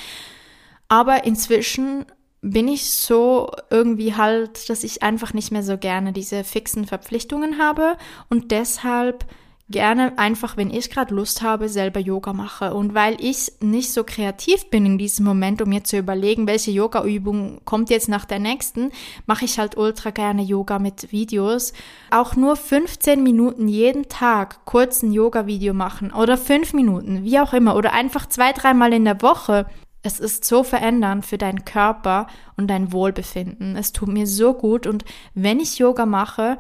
Aber 0.88 1.24
inzwischen 1.24 2.06
bin 2.42 2.68
ich 2.68 2.90
so 2.90 3.50
irgendwie 3.70 4.14
halt, 4.14 4.68
dass 4.68 4.84
ich 4.84 5.02
einfach 5.02 5.34
nicht 5.34 5.50
mehr 5.50 5.62
so 5.62 5.78
gerne 5.78 6.12
diese 6.12 6.44
fixen 6.44 6.86
Verpflichtungen 6.86 7.58
habe 7.58 7.96
und 8.28 8.52
deshalb 8.52 9.26
gerne 9.68 10.16
einfach, 10.16 10.56
wenn 10.56 10.70
ich 10.70 10.90
gerade 10.90 11.14
Lust 11.14 11.42
habe, 11.42 11.68
selber 11.68 11.98
Yoga 11.98 12.32
mache. 12.32 12.72
Und 12.72 12.94
weil 12.94 13.16
ich 13.20 13.52
nicht 13.60 13.92
so 13.92 14.04
kreativ 14.04 14.70
bin 14.70 14.86
in 14.86 14.98
diesem 14.98 15.24
Moment, 15.24 15.60
um 15.60 15.68
mir 15.68 15.82
zu 15.82 15.98
überlegen, 15.98 16.46
welche 16.46 16.70
Yoga-Übung 16.70 17.60
kommt 17.64 17.90
jetzt 17.90 18.08
nach 18.08 18.24
der 18.24 18.38
nächsten, 18.38 18.92
mache 19.26 19.44
ich 19.44 19.58
halt 19.58 19.76
ultra 19.76 20.10
gerne 20.10 20.42
Yoga 20.42 20.78
mit 20.78 21.10
Videos. 21.10 21.72
Auch 22.10 22.36
nur 22.36 22.56
15 22.56 23.22
Minuten 23.22 23.66
jeden 23.66 24.08
Tag 24.08 24.64
kurz 24.64 25.02
ein 25.02 25.12
Yoga-Video 25.12 25.74
machen 25.74 26.12
oder 26.12 26.36
5 26.36 26.72
Minuten, 26.72 27.24
wie 27.24 27.40
auch 27.40 27.52
immer, 27.52 27.74
oder 27.76 27.92
einfach 27.92 28.26
zwei, 28.26 28.52
dreimal 28.52 28.92
in 28.92 29.04
der 29.04 29.20
Woche. 29.20 29.66
Es 30.02 30.20
ist 30.20 30.44
so 30.44 30.62
verändernd 30.62 31.26
für 31.26 31.36
deinen 31.36 31.64
Körper 31.64 32.28
und 32.56 32.68
dein 32.68 32.92
Wohlbefinden. 32.92 33.74
Es 33.74 33.92
tut 33.92 34.08
mir 34.08 34.28
so 34.28 34.54
gut 34.54 34.86
und 34.86 35.04
wenn 35.34 35.58
ich 35.58 35.78
Yoga 35.78 36.06
mache, 36.06 36.58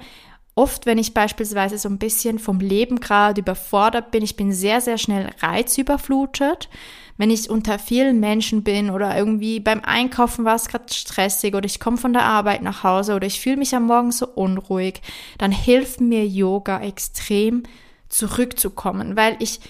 Oft, 0.58 0.86
wenn 0.86 0.96
ich 0.96 1.12
beispielsweise 1.12 1.76
so 1.76 1.86
ein 1.90 1.98
bisschen 1.98 2.38
vom 2.38 2.60
Leben 2.60 2.98
gerade 2.98 3.42
überfordert 3.42 4.10
bin, 4.10 4.24
ich 4.24 4.36
bin 4.36 4.54
sehr, 4.54 4.80
sehr 4.80 4.96
schnell 4.96 5.30
reizüberflutet. 5.40 6.70
Wenn 7.18 7.30
ich 7.30 7.50
unter 7.50 7.78
vielen 7.78 8.20
Menschen 8.20 8.62
bin 8.62 8.88
oder 8.88 9.14
irgendwie 9.14 9.60
beim 9.60 9.82
Einkaufen 9.84 10.46
war 10.46 10.54
es 10.54 10.68
gerade 10.68 10.90
stressig 10.90 11.54
oder 11.54 11.66
ich 11.66 11.78
komme 11.78 11.98
von 11.98 12.14
der 12.14 12.24
Arbeit 12.24 12.62
nach 12.62 12.84
Hause 12.84 13.14
oder 13.14 13.26
ich 13.26 13.38
fühle 13.38 13.58
mich 13.58 13.74
am 13.74 13.84
Morgen 13.86 14.12
so 14.12 14.26
unruhig, 14.26 15.02
dann 15.36 15.52
hilft 15.52 16.00
mir 16.00 16.26
Yoga 16.26 16.80
extrem 16.80 17.64
zurückzukommen, 18.08 19.14
weil 19.14 19.36
ich 19.40 19.60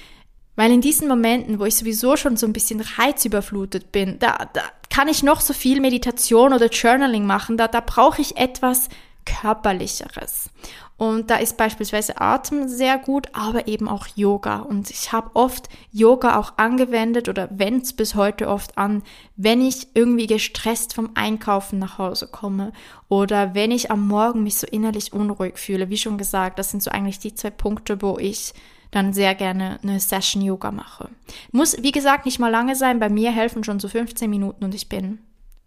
weil 0.55 0.73
in 0.73 0.81
diesen 0.81 1.07
Momenten, 1.09 1.59
wo 1.59 1.65
ich 1.67 1.77
sowieso 1.77 2.17
schon 2.17 2.37
so 2.39 2.47
ein 2.47 2.55
bisschen 2.55 2.81
reizüberflutet 2.81 3.93
bin, 3.93 4.19
da, 4.21 4.49
da 4.53 4.63
kann 4.89 5.09
ich 5.09 5.23
noch 5.23 5.43
so 5.43 5.53
viel 5.53 5.81
Meditation 5.81 6.55
oder 6.55 6.71
Journaling 6.71 7.27
machen, 7.27 7.59
da, 7.59 7.69
da 7.69 7.81
brauche 7.81 8.23
ich 8.23 8.39
etwas 8.39 8.89
körperlicheres. 9.27 10.49
Und 10.97 11.29
da 11.29 11.37
ist 11.37 11.59
beispielsweise 11.59 12.19
Atem 12.21 12.69
sehr 12.69 12.97
gut, 12.97 13.29
aber 13.35 13.69
eben 13.69 13.87
auch 13.87 14.07
Yoga. 14.15 14.61
Und 14.61 14.91
ich 14.91 15.13
habe 15.13 15.31
oft 15.35 15.69
Yoga 15.93 16.39
auch 16.39 16.55
angewendet 16.57 17.29
oder 17.29 17.49
wende 17.51 17.83
es 17.83 17.93
bis 17.93 18.15
heute 18.15 18.49
oft 18.49 18.79
an, 18.79 19.03
wenn 19.37 19.61
ich 19.61 19.89
irgendwie 19.93 20.27
gestresst 20.27 20.95
vom 20.95 21.11
Einkaufen 21.15 21.79
nach 21.79 21.99
Hause 21.99 22.29
komme 22.29 22.73
oder 23.09 23.55
wenn 23.55 23.73
ich 23.73 23.91
am 23.91 24.09
Morgen 24.09 24.43
mich 24.43 24.57
so 24.57 24.67
innerlich 24.67 25.13
unruhig 25.13 25.59
fühle. 25.59 25.91
Wie 25.91 25.99
schon 25.99 26.17
gesagt, 26.17 26.59
das 26.59 26.71
sind 26.71 26.83
so 26.83 26.91
eigentlich 26.91 27.19
die 27.19 27.35
zwei 27.35 27.51
Punkte, 27.51 28.01
wo 28.01 28.17
ich 28.19 28.55
dann 28.91 29.13
sehr 29.13 29.35
gerne 29.35 29.79
eine 29.83 30.01
Session 30.01 30.41
Yoga 30.41 30.71
mache. 30.71 31.11
Muss, 31.53 31.83
wie 31.83 31.93
gesagt, 31.93 32.25
nicht 32.25 32.39
mal 32.39 32.51
lange 32.51 32.75
sein. 32.75 33.01
Bei 33.01 33.11
mir 33.11 33.33
helfen 33.33 33.65
schon 33.65 33.81
so 33.81 33.89
15 33.89 34.31
Minuten 34.31 34.65
und 34.65 34.75
ich 34.75 34.89
bin 34.89 35.19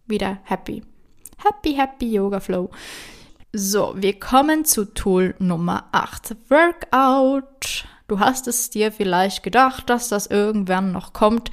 wieder 0.07 0.39
happy. 0.45 0.81
Happy, 1.37 1.75
happy 1.75 2.11
Yoga 2.11 2.39
Flow. 2.39 2.71
So, 3.51 3.95
wir 3.95 4.19
kommen 4.19 4.63
zu 4.63 4.93
Tool 4.93 5.33
Nummer 5.39 5.85
8. 5.91 6.35
Workout. 6.49 7.83
Du 8.07 8.19
hast 8.19 8.47
es 8.47 8.69
dir 8.69 8.91
vielleicht 8.91 9.41
gedacht, 9.41 9.89
dass 9.89 10.07
das 10.07 10.27
irgendwann 10.27 10.91
noch 10.91 11.13
kommt. 11.13 11.49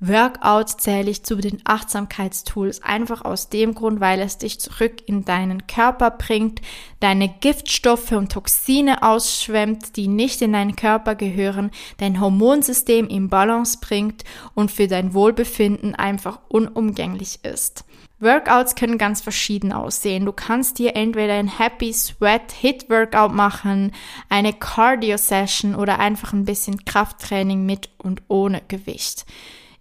Workout 0.00 0.80
zähle 0.80 1.10
ich 1.10 1.22
zu 1.22 1.36
den 1.36 1.60
Achtsamkeitstools 1.64 2.82
einfach 2.82 3.26
aus 3.26 3.50
dem 3.50 3.74
Grund, 3.74 4.00
weil 4.00 4.20
es 4.20 4.38
dich 4.38 4.58
zurück 4.58 5.02
in 5.04 5.26
deinen 5.26 5.66
Körper 5.66 6.12
bringt, 6.12 6.62
deine 7.00 7.28
Giftstoffe 7.28 8.12
und 8.12 8.32
Toxine 8.32 9.02
ausschwemmt, 9.02 9.96
die 9.96 10.08
nicht 10.08 10.40
in 10.40 10.54
deinen 10.54 10.76
Körper 10.76 11.14
gehören, 11.14 11.72
dein 11.98 12.22
Hormonsystem 12.22 13.06
in 13.06 13.28
Balance 13.28 13.76
bringt 13.82 14.24
und 14.54 14.70
für 14.70 14.88
dein 14.88 15.12
Wohlbefinden 15.12 15.94
einfach 15.94 16.40
unumgänglich 16.48 17.40
ist. 17.44 17.84
Workouts 18.24 18.74
können 18.74 18.98
ganz 18.98 19.20
verschieden 19.20 19.72
aussehen. 19.72 20.24
Du 20.24 20.32
kannst 20.32 20.78
dir 20.78 20.96
entweder 20.96 21.34
ein 21.34 21.58
Happy 21.58 21.92
Sweat 21.92 22.50
Hit 22.50 22.90
Workout 22.90 23.32
machen, 23.32 23.92
eine 24.28 24.52
Cardio 24.52 25.16
Session 25.16 25.74
oder 25.74 25.98
einfach 26.00 26.32
ein 26.32 26.44
bisschen 26.44 26.84
Krafttraining 26.84 27.64
mit 27.64 27.90
und 27.98 28.22
ohne 28.28 28.62
Gewicht. 28.66 29.26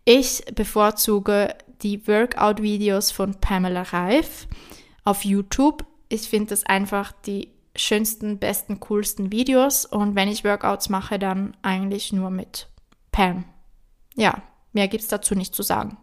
Ich 0.05 0.43
bevorzuge 0.53 1.55
die 1.81 2.07
Workout-Videos 2.07 3.11
von 3.11 3.35
Pamela 3.35 3.83
Reif 3.83 4.47
auf 5.03 5.23
YouTube. 5.25 5.85
Ich 6.09 6.29
finde 6.29 6.49
das 6.49 6.65
einfach 6.65 7.13
die 7.25 7.49
schönsten, 7.75 8.37
besten, 8.37 8.79
coolsten 8.79 9.31
Videos. 9.31 9.85
Und 9.85 10.15
wenn 10.15 10.29
ich 10.29 10.43
Workouts 10.43 10.89
mache, 10.89 11.17
dann 11.17 11.55
eigentlich 11.61 12.13
nur 12.13 12.29
mit 12.29 12.67
Pam. 13.11 13.45
Ja, 14.15 14.43
mehr 14.73 14.87
gibt's 14.87 15.07
dazu 15.07 15.35
nicht 15.35 15.55
zu 15.55 15.63
sagen. 15.63 15.97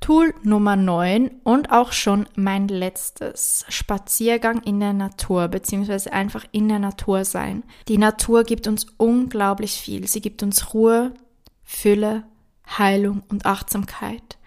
Tool 0.00 0.32
Nummer 0.42 0.76
9 0.76 1.30
und 1.44 1.70
auch 1.70 1.92
schon 1.92 2.26
mein 2.34 2.68
letztes 2.68 3.64
Spaziergang 3.68 4.62
in 4.62 4.80
der 4.80 4.92
Natur, 4.92 5.48
beziehungsweise 5.48 6.12
einfach 6.12 6.44
in 6.52 6.68
der 6.68 6.78
Natur 6.78 7.24
sein. 7.24 7.62
Die 7.88 7.98
Natur 7.98 8.44
gibt 8.44 8.66
uns 8.66 8.86
unglaublich 8.96 9.72
viel. 9.72 10.06
Sie 10.06 10.20
gibt 10.20 10.42
uns 10.42 10.72
Ruhe, 10.72 11.12
Fülle, 11.64 12.24
Heilung 12.78 13.22
und 13.28 13.44
Achtsamkeit. 13.44 14.38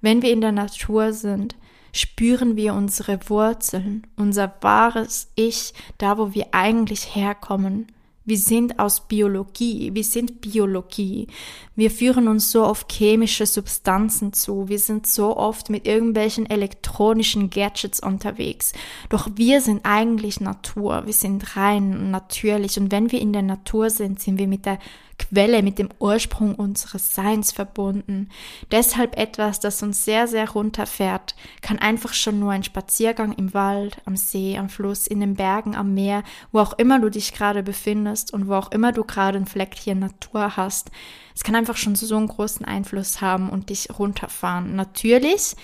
Wenn 0.00 0.22
wir 0.22 0.30
in 0.30 0.40
der 0.40 0.52
Natur 0.52 1.12
sind, 1.12 1.56
spüren 1.92 2.56
wir 2.56 2.74
unsere 2.74 3.18
Wurzeln, 3.28 4.06
unser 4.16 4.54
wahres 4.60 5.30
Ich, 5.34 5.72
da 5.96 6.18
wo 6.18 6.34
wir 6.34 6.48
eigentlich 6.52 7.14
herkommen. 7.14 7.86
Wir 8.28 8.36
sind 8.36 8.78
aus 8.78 9.08
Biologie, 9.08 9.88
wir 9.94 10.04
sind 10.04 10.42
Biologie. 10.42 11.28
Wir 11.76 11.90
führen 11.90 12.28
uns 12.28 12.52
so 12.52 12.62
oft 12.62 12.92
chemische 12.92 13.46
Substanzen 13.46 14.34
zu, 14.34 14.68
wir 14.68 14.78
sind 14.78 15.06
so 15.06 15.34
oft 15.34 15.70
mit 15.70 15.86
irgendwelchen 15.86 16.44
elektronischen 16.44 17.48
Gadgets 17.48 18.00
unterwegs. 18.00 18.74
Doch 19.08 19.30
wir 19.36 19.62
sind 19.62 19.80
eigentlich 19.84 20.42
Natur, 20.42 21.06
wir 21.06 21.14
sind 21.14 21.56
rein 21.56 22.10
natürlich. 22.10 22.78
Und 22.78 22.92
wenn 22.92 23.10
wir 23.12 23.18
in 23.22 23.32
der 23.32 23.40
Natur 23.40 23.88
sind, 23.88 24.20
sind 24.20 24.38
wir 24.38 24.46
mit 24.46 24.66
der 24.66 24.78
Quelle, 25.18 25.62
mit 25.62 25.78
dem 25.78 25.88
Ursprung 25.98 26.54
unseres 26.54 27.14
Seins 27.14 27.52
verbunden. 27.52 28.28
Deshalb 28.70 29.18
etwas, 29.18 29.60
das 29.60 29.82
uns 29.82 30.04
sehr, 30.04 30.26
sehr 30.28 30.50
runterfährt, 30.50 31.34
kann 31.60 31.78
einfach 31.78 32.14
schon 32.14 32.38
nur 32.38 32.52
ein 32.52 32.62
Spaziergang 32.62 33.32
im 33.32 33.52
Wald, 33.52 33.98
am 34.04 34.16
See, 34.16 34.56
am 34.56 34.68
Fluss, 34.68 35.06
in 35.06 35.20
den 35.20 35.34
Bergen, 35.34 35.74
am 35.74 35.92
Meer, 35.92 36.22
wo 36.52 36.60
auch 36.60 36.72
immer 36.78 37.00
du 37.00 37.10
dich 37.10 37.34
gerade 37.34 37.62
befindest 37.62 38.32
und 38.32 38.48
wo 38.48 38.54
auch 38.54 38.70
immer 38.70 38.92
du 38.92 39.04
gerade 39.04 39.38
ein 39.38 39.46
Fleckchen 39.46 39.98
Natur 39.98 40.56
hast. 40.56 40.90
Es 41.34 41.44
kann 41.44 41.56
einfach 41.56 41.76
schon 41.76 41.96
so 41.96 42.16
einen 42.16 42.28
großen 42.28 42.64
Einfluss 42.64 43.20
haben 43.20 43.50
und 43.50 43.70
dich 43.70 43.88
runterfahren. 43.98 44.76
Natürlich 44.76 45.56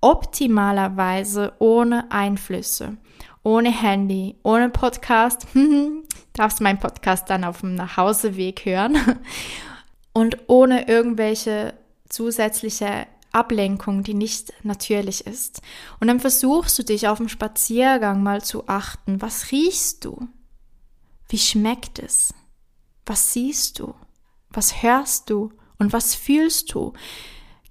optimalerweise 0.00 1.52
ohne 1.58 2.10
Einflüsse 2.10 2.96
ohne 3.42 3.70
Handy, 3.70 4.36
ohne 4.42 4.68
Podcast. 4.68 5.46
Darfst 6.32 6.60
meinen 6.60 6.78
Podcast 6.78 7.28
dann 7.30 7.44
auf 7.44 7.60
dem 7.60 7.74
Nachhauseweg 7.74 8.64
hören. 8.64 8.98
Und 10.12 10.38
ohne 10.48 10.88
irgendwelche 10.88 11.74
zusätzliche 12.08 13.06
Ablenkung, 13.32 14.02
die 14.02 14.14
nicht 14.14 14.52
natürlich 14.64 15.26
ist. 15.26 15.62
Und 16.00 16.08
dann 16.08 16.20
versuchst 16.20 16.78
du 16.78 16.82
dich 16.82 17.06
auf 17.06 17.18
dem 17.18 17.28
Spaziergang 17.28 18.22
mal 18.22 18.42
zu 18.42 18.66
achten. 18.68 19.22
Was 19.22 19.52
riechst 19.52 20.04
du? 20.04 20.28
Wie 21.28 21.38
schmeckt 21.38 22.00
es? 22.00 22.34
Was 23.06 23.32
siehst 23.32 23.78
du? 23.78 23.94
Was 24.50 24.82
hörst 24.82 25.30
du? 25.30 25.52
Und 25.78 25.92
was 25.92 26.14
fühlst 26.14 26.74
du? 26.74 26.92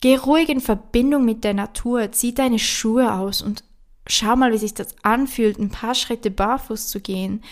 Geh 0.02 0.16
ruhig 0.16 0.48
in 0.48 0.62
Verbindung 0.62 1.26
mit 1.26 1.44
der 1.44 1.54
Natur, 1.54 2.12
zieh 2.14 2.34
deine 2.34 2.60
Schuhe 2.60 3.14
aus 3.14 3.42
und 3.42 3.64
Schau 4.12 4.36
mal, 4.36 4.52
wie 4.52 4.58
sich 4.58 4.74
das 4.74 4.96
anfühlt, 5.04 5.60
ein 5.60 5.70
paar 5.70 5.94
Schritte 5.94 6.32
barfuß 6.32 6.88
zu 6.88 7.00
gehen. 7.00 7.44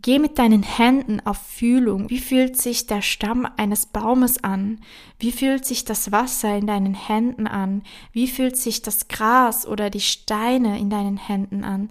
Geh 0.00 0.20
mit 0.20 0.38
deinen 0.38 0.62
Händen 0.62 1.20
auf 1.26 1.38
Fühlung. 1.38 2.08
Wie 2.08 2.20
fühlt 2.20 2.56
sich 2.56 2.86
der 2.86 3.02
Stamm 3.02 3.48
eines 3.56 3.86
Baumes 3.86 4.42
an? 4.44 4.80
Wie 5.18 5.32
fühlt 5.32 5.64
sich 5.64 5.84
das 5.84 6.12
Wasser 6.12 6.56
in 6.56 6.68
deinen 6.68 6.94
Händen 6.94 7.48
an? 7.48 7.82
Wie 8.12 8.28
fühlt 8.28 8.56
sich 8.56 8.82
das 8.82 9.08
Gras 9.08 9.66
oder 9.66 9.90
die 9.90 10.00
Steine 10.00 10.78
in 10.78 10.88
deinen 10.88 11.16
Händen 11.16 11.64
an? 11.64 11.90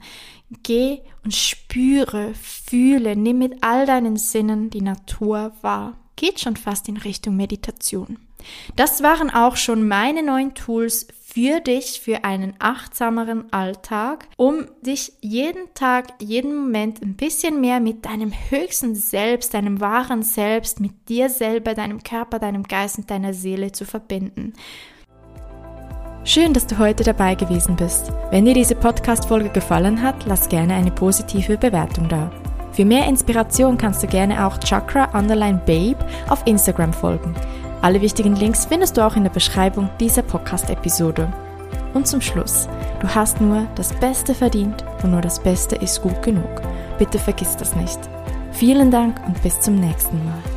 Geh 0.64 1.00
und 1.26 1.36
spüre, 1.36 2.34
fühle, 2.36 3.18
nimm 3.18 3.40
mit 3.40 3.62
all 3.62 3.86
deinen 3.86 4.16
Sinnen 4.16 4.70
die 4.70 4.82
Natur 4.82 5.52
wahr. 5.62 5.98
Geht 6.16 6.40
schon 6.40 6.56
fast 6.56 6.88
in 6.88 6.98
Richtung 6.98 7.36
Meditation. 7.36 8.18
Das 8.78 9.04
waren 9.04 9.30
auch 9.30 9.58
schon 9.58 9.88
meine 9.88 10.24
neuen 10.24 10.54
Tools 10.54 11.08
für 11.38 11.60
dich, 11.60 12.02
für 12.02 12.24
einen 12.24 12.56
achtsameren 12.58 13.54
Alltag, 13.54 14.26
um 14.38 14.66
dich 14.82 15.14
jeden 15.22 15.72
Tag, 15.76 16.08
jeden 16.20 16.56
Moment 16.56 17.04
ein 17.04 17.14
bisschen 17.14 17.62
mehr 17.62 17.80
mit 17.80 18.08
deinem 18.08 18.34
höchsten 18.50 18.96
Selbst, 18.96 19.54
deinem 19.54 19.80
wahren 19.80 20.24
Selbst, 20.24 20.80
mit 20.80 21.10
dir 21.10 21.30
selber, 21.30 21.76
deinem 21.76 22.02
Körper, 22.02 22.40
deinem 22.40 22.64
Geist 22.64 22.98
und 22.98 23.12
deiner 23.12 23.36
Seele 23.36 23.72
zu 23.72 23.86
verbinden. 23.86 24.54
Schön, 26.24 26.54
dass 26.54 26.66
du 26.66 26.80
heute 26.80 27.04
dabei 27.04 27.36
gewesen 27.36 27.76
bist. 27.76 28.12
Wenn 28.32 28.46
dir 28.46 28.56
diese 28.56 28.74
Podcast-Folge 28.74 29.50
gefallen 29.50 30.02
hat, 30.02 30.26
lass 30.26 30.50
gerne 30.50 30.74
eine 30.74 30.90
positive 30.90 31.60
Bewertung 31.60 32.10
da. 32.10 32.32
Für 32.72 32.84
mehr 32.84 33.08
Inspiration 33.08 33.78
kannst 33.78 34.02
du 34.02 34.08
gerne 34.08 34.44
auch 34.44 34.58
Chakra 34.58 35.16
Underline 35.16 35.62
Babe 35.68 36.04
auf 36.30 36.42
Instagram 36.48 36.94
folgen. 36.94 37.36
Alle 37.82 38.02
wichtigen 38.02 38.36
Links 38.36 38.66
findest 38.66 38.98
du 38.98 39.06
auch 39.06 39.16
in 39.16 39.24
der 39.24 39.30
Beschreibung 39.32 39.90
dieser 40.00 40.24
Podcast-Episode. 40.24 41.32
Und 41.94 42.08
zum 42.08 42.22
Schluss, 42.22 42.68
du 43.00 43.08
hast 43.08 43.40
nur 43.40 43.68
das 43.76 43.94
Beste 43.94 44.34
verdient 44.34 44.84
und 45.04 45.12
nur 45.12 45.22
das 45.22 45.42
Beste 45.42 45.76
ist 45.76 46.02
gut 46.02 46.22
genug. 46.22 46.62
Bitte 46.98 47.20
vergiss 47.20 47.56
das 47.56 47.76
nicht. 47.76 48.00
Vielen 48.52 48.90
Dank 48.90 49.20
und 49.28 49.42
bis 49.44 49.60
zum 49.60 49.80
nächsten 49.80 50.24
Mal. 50.26 50.57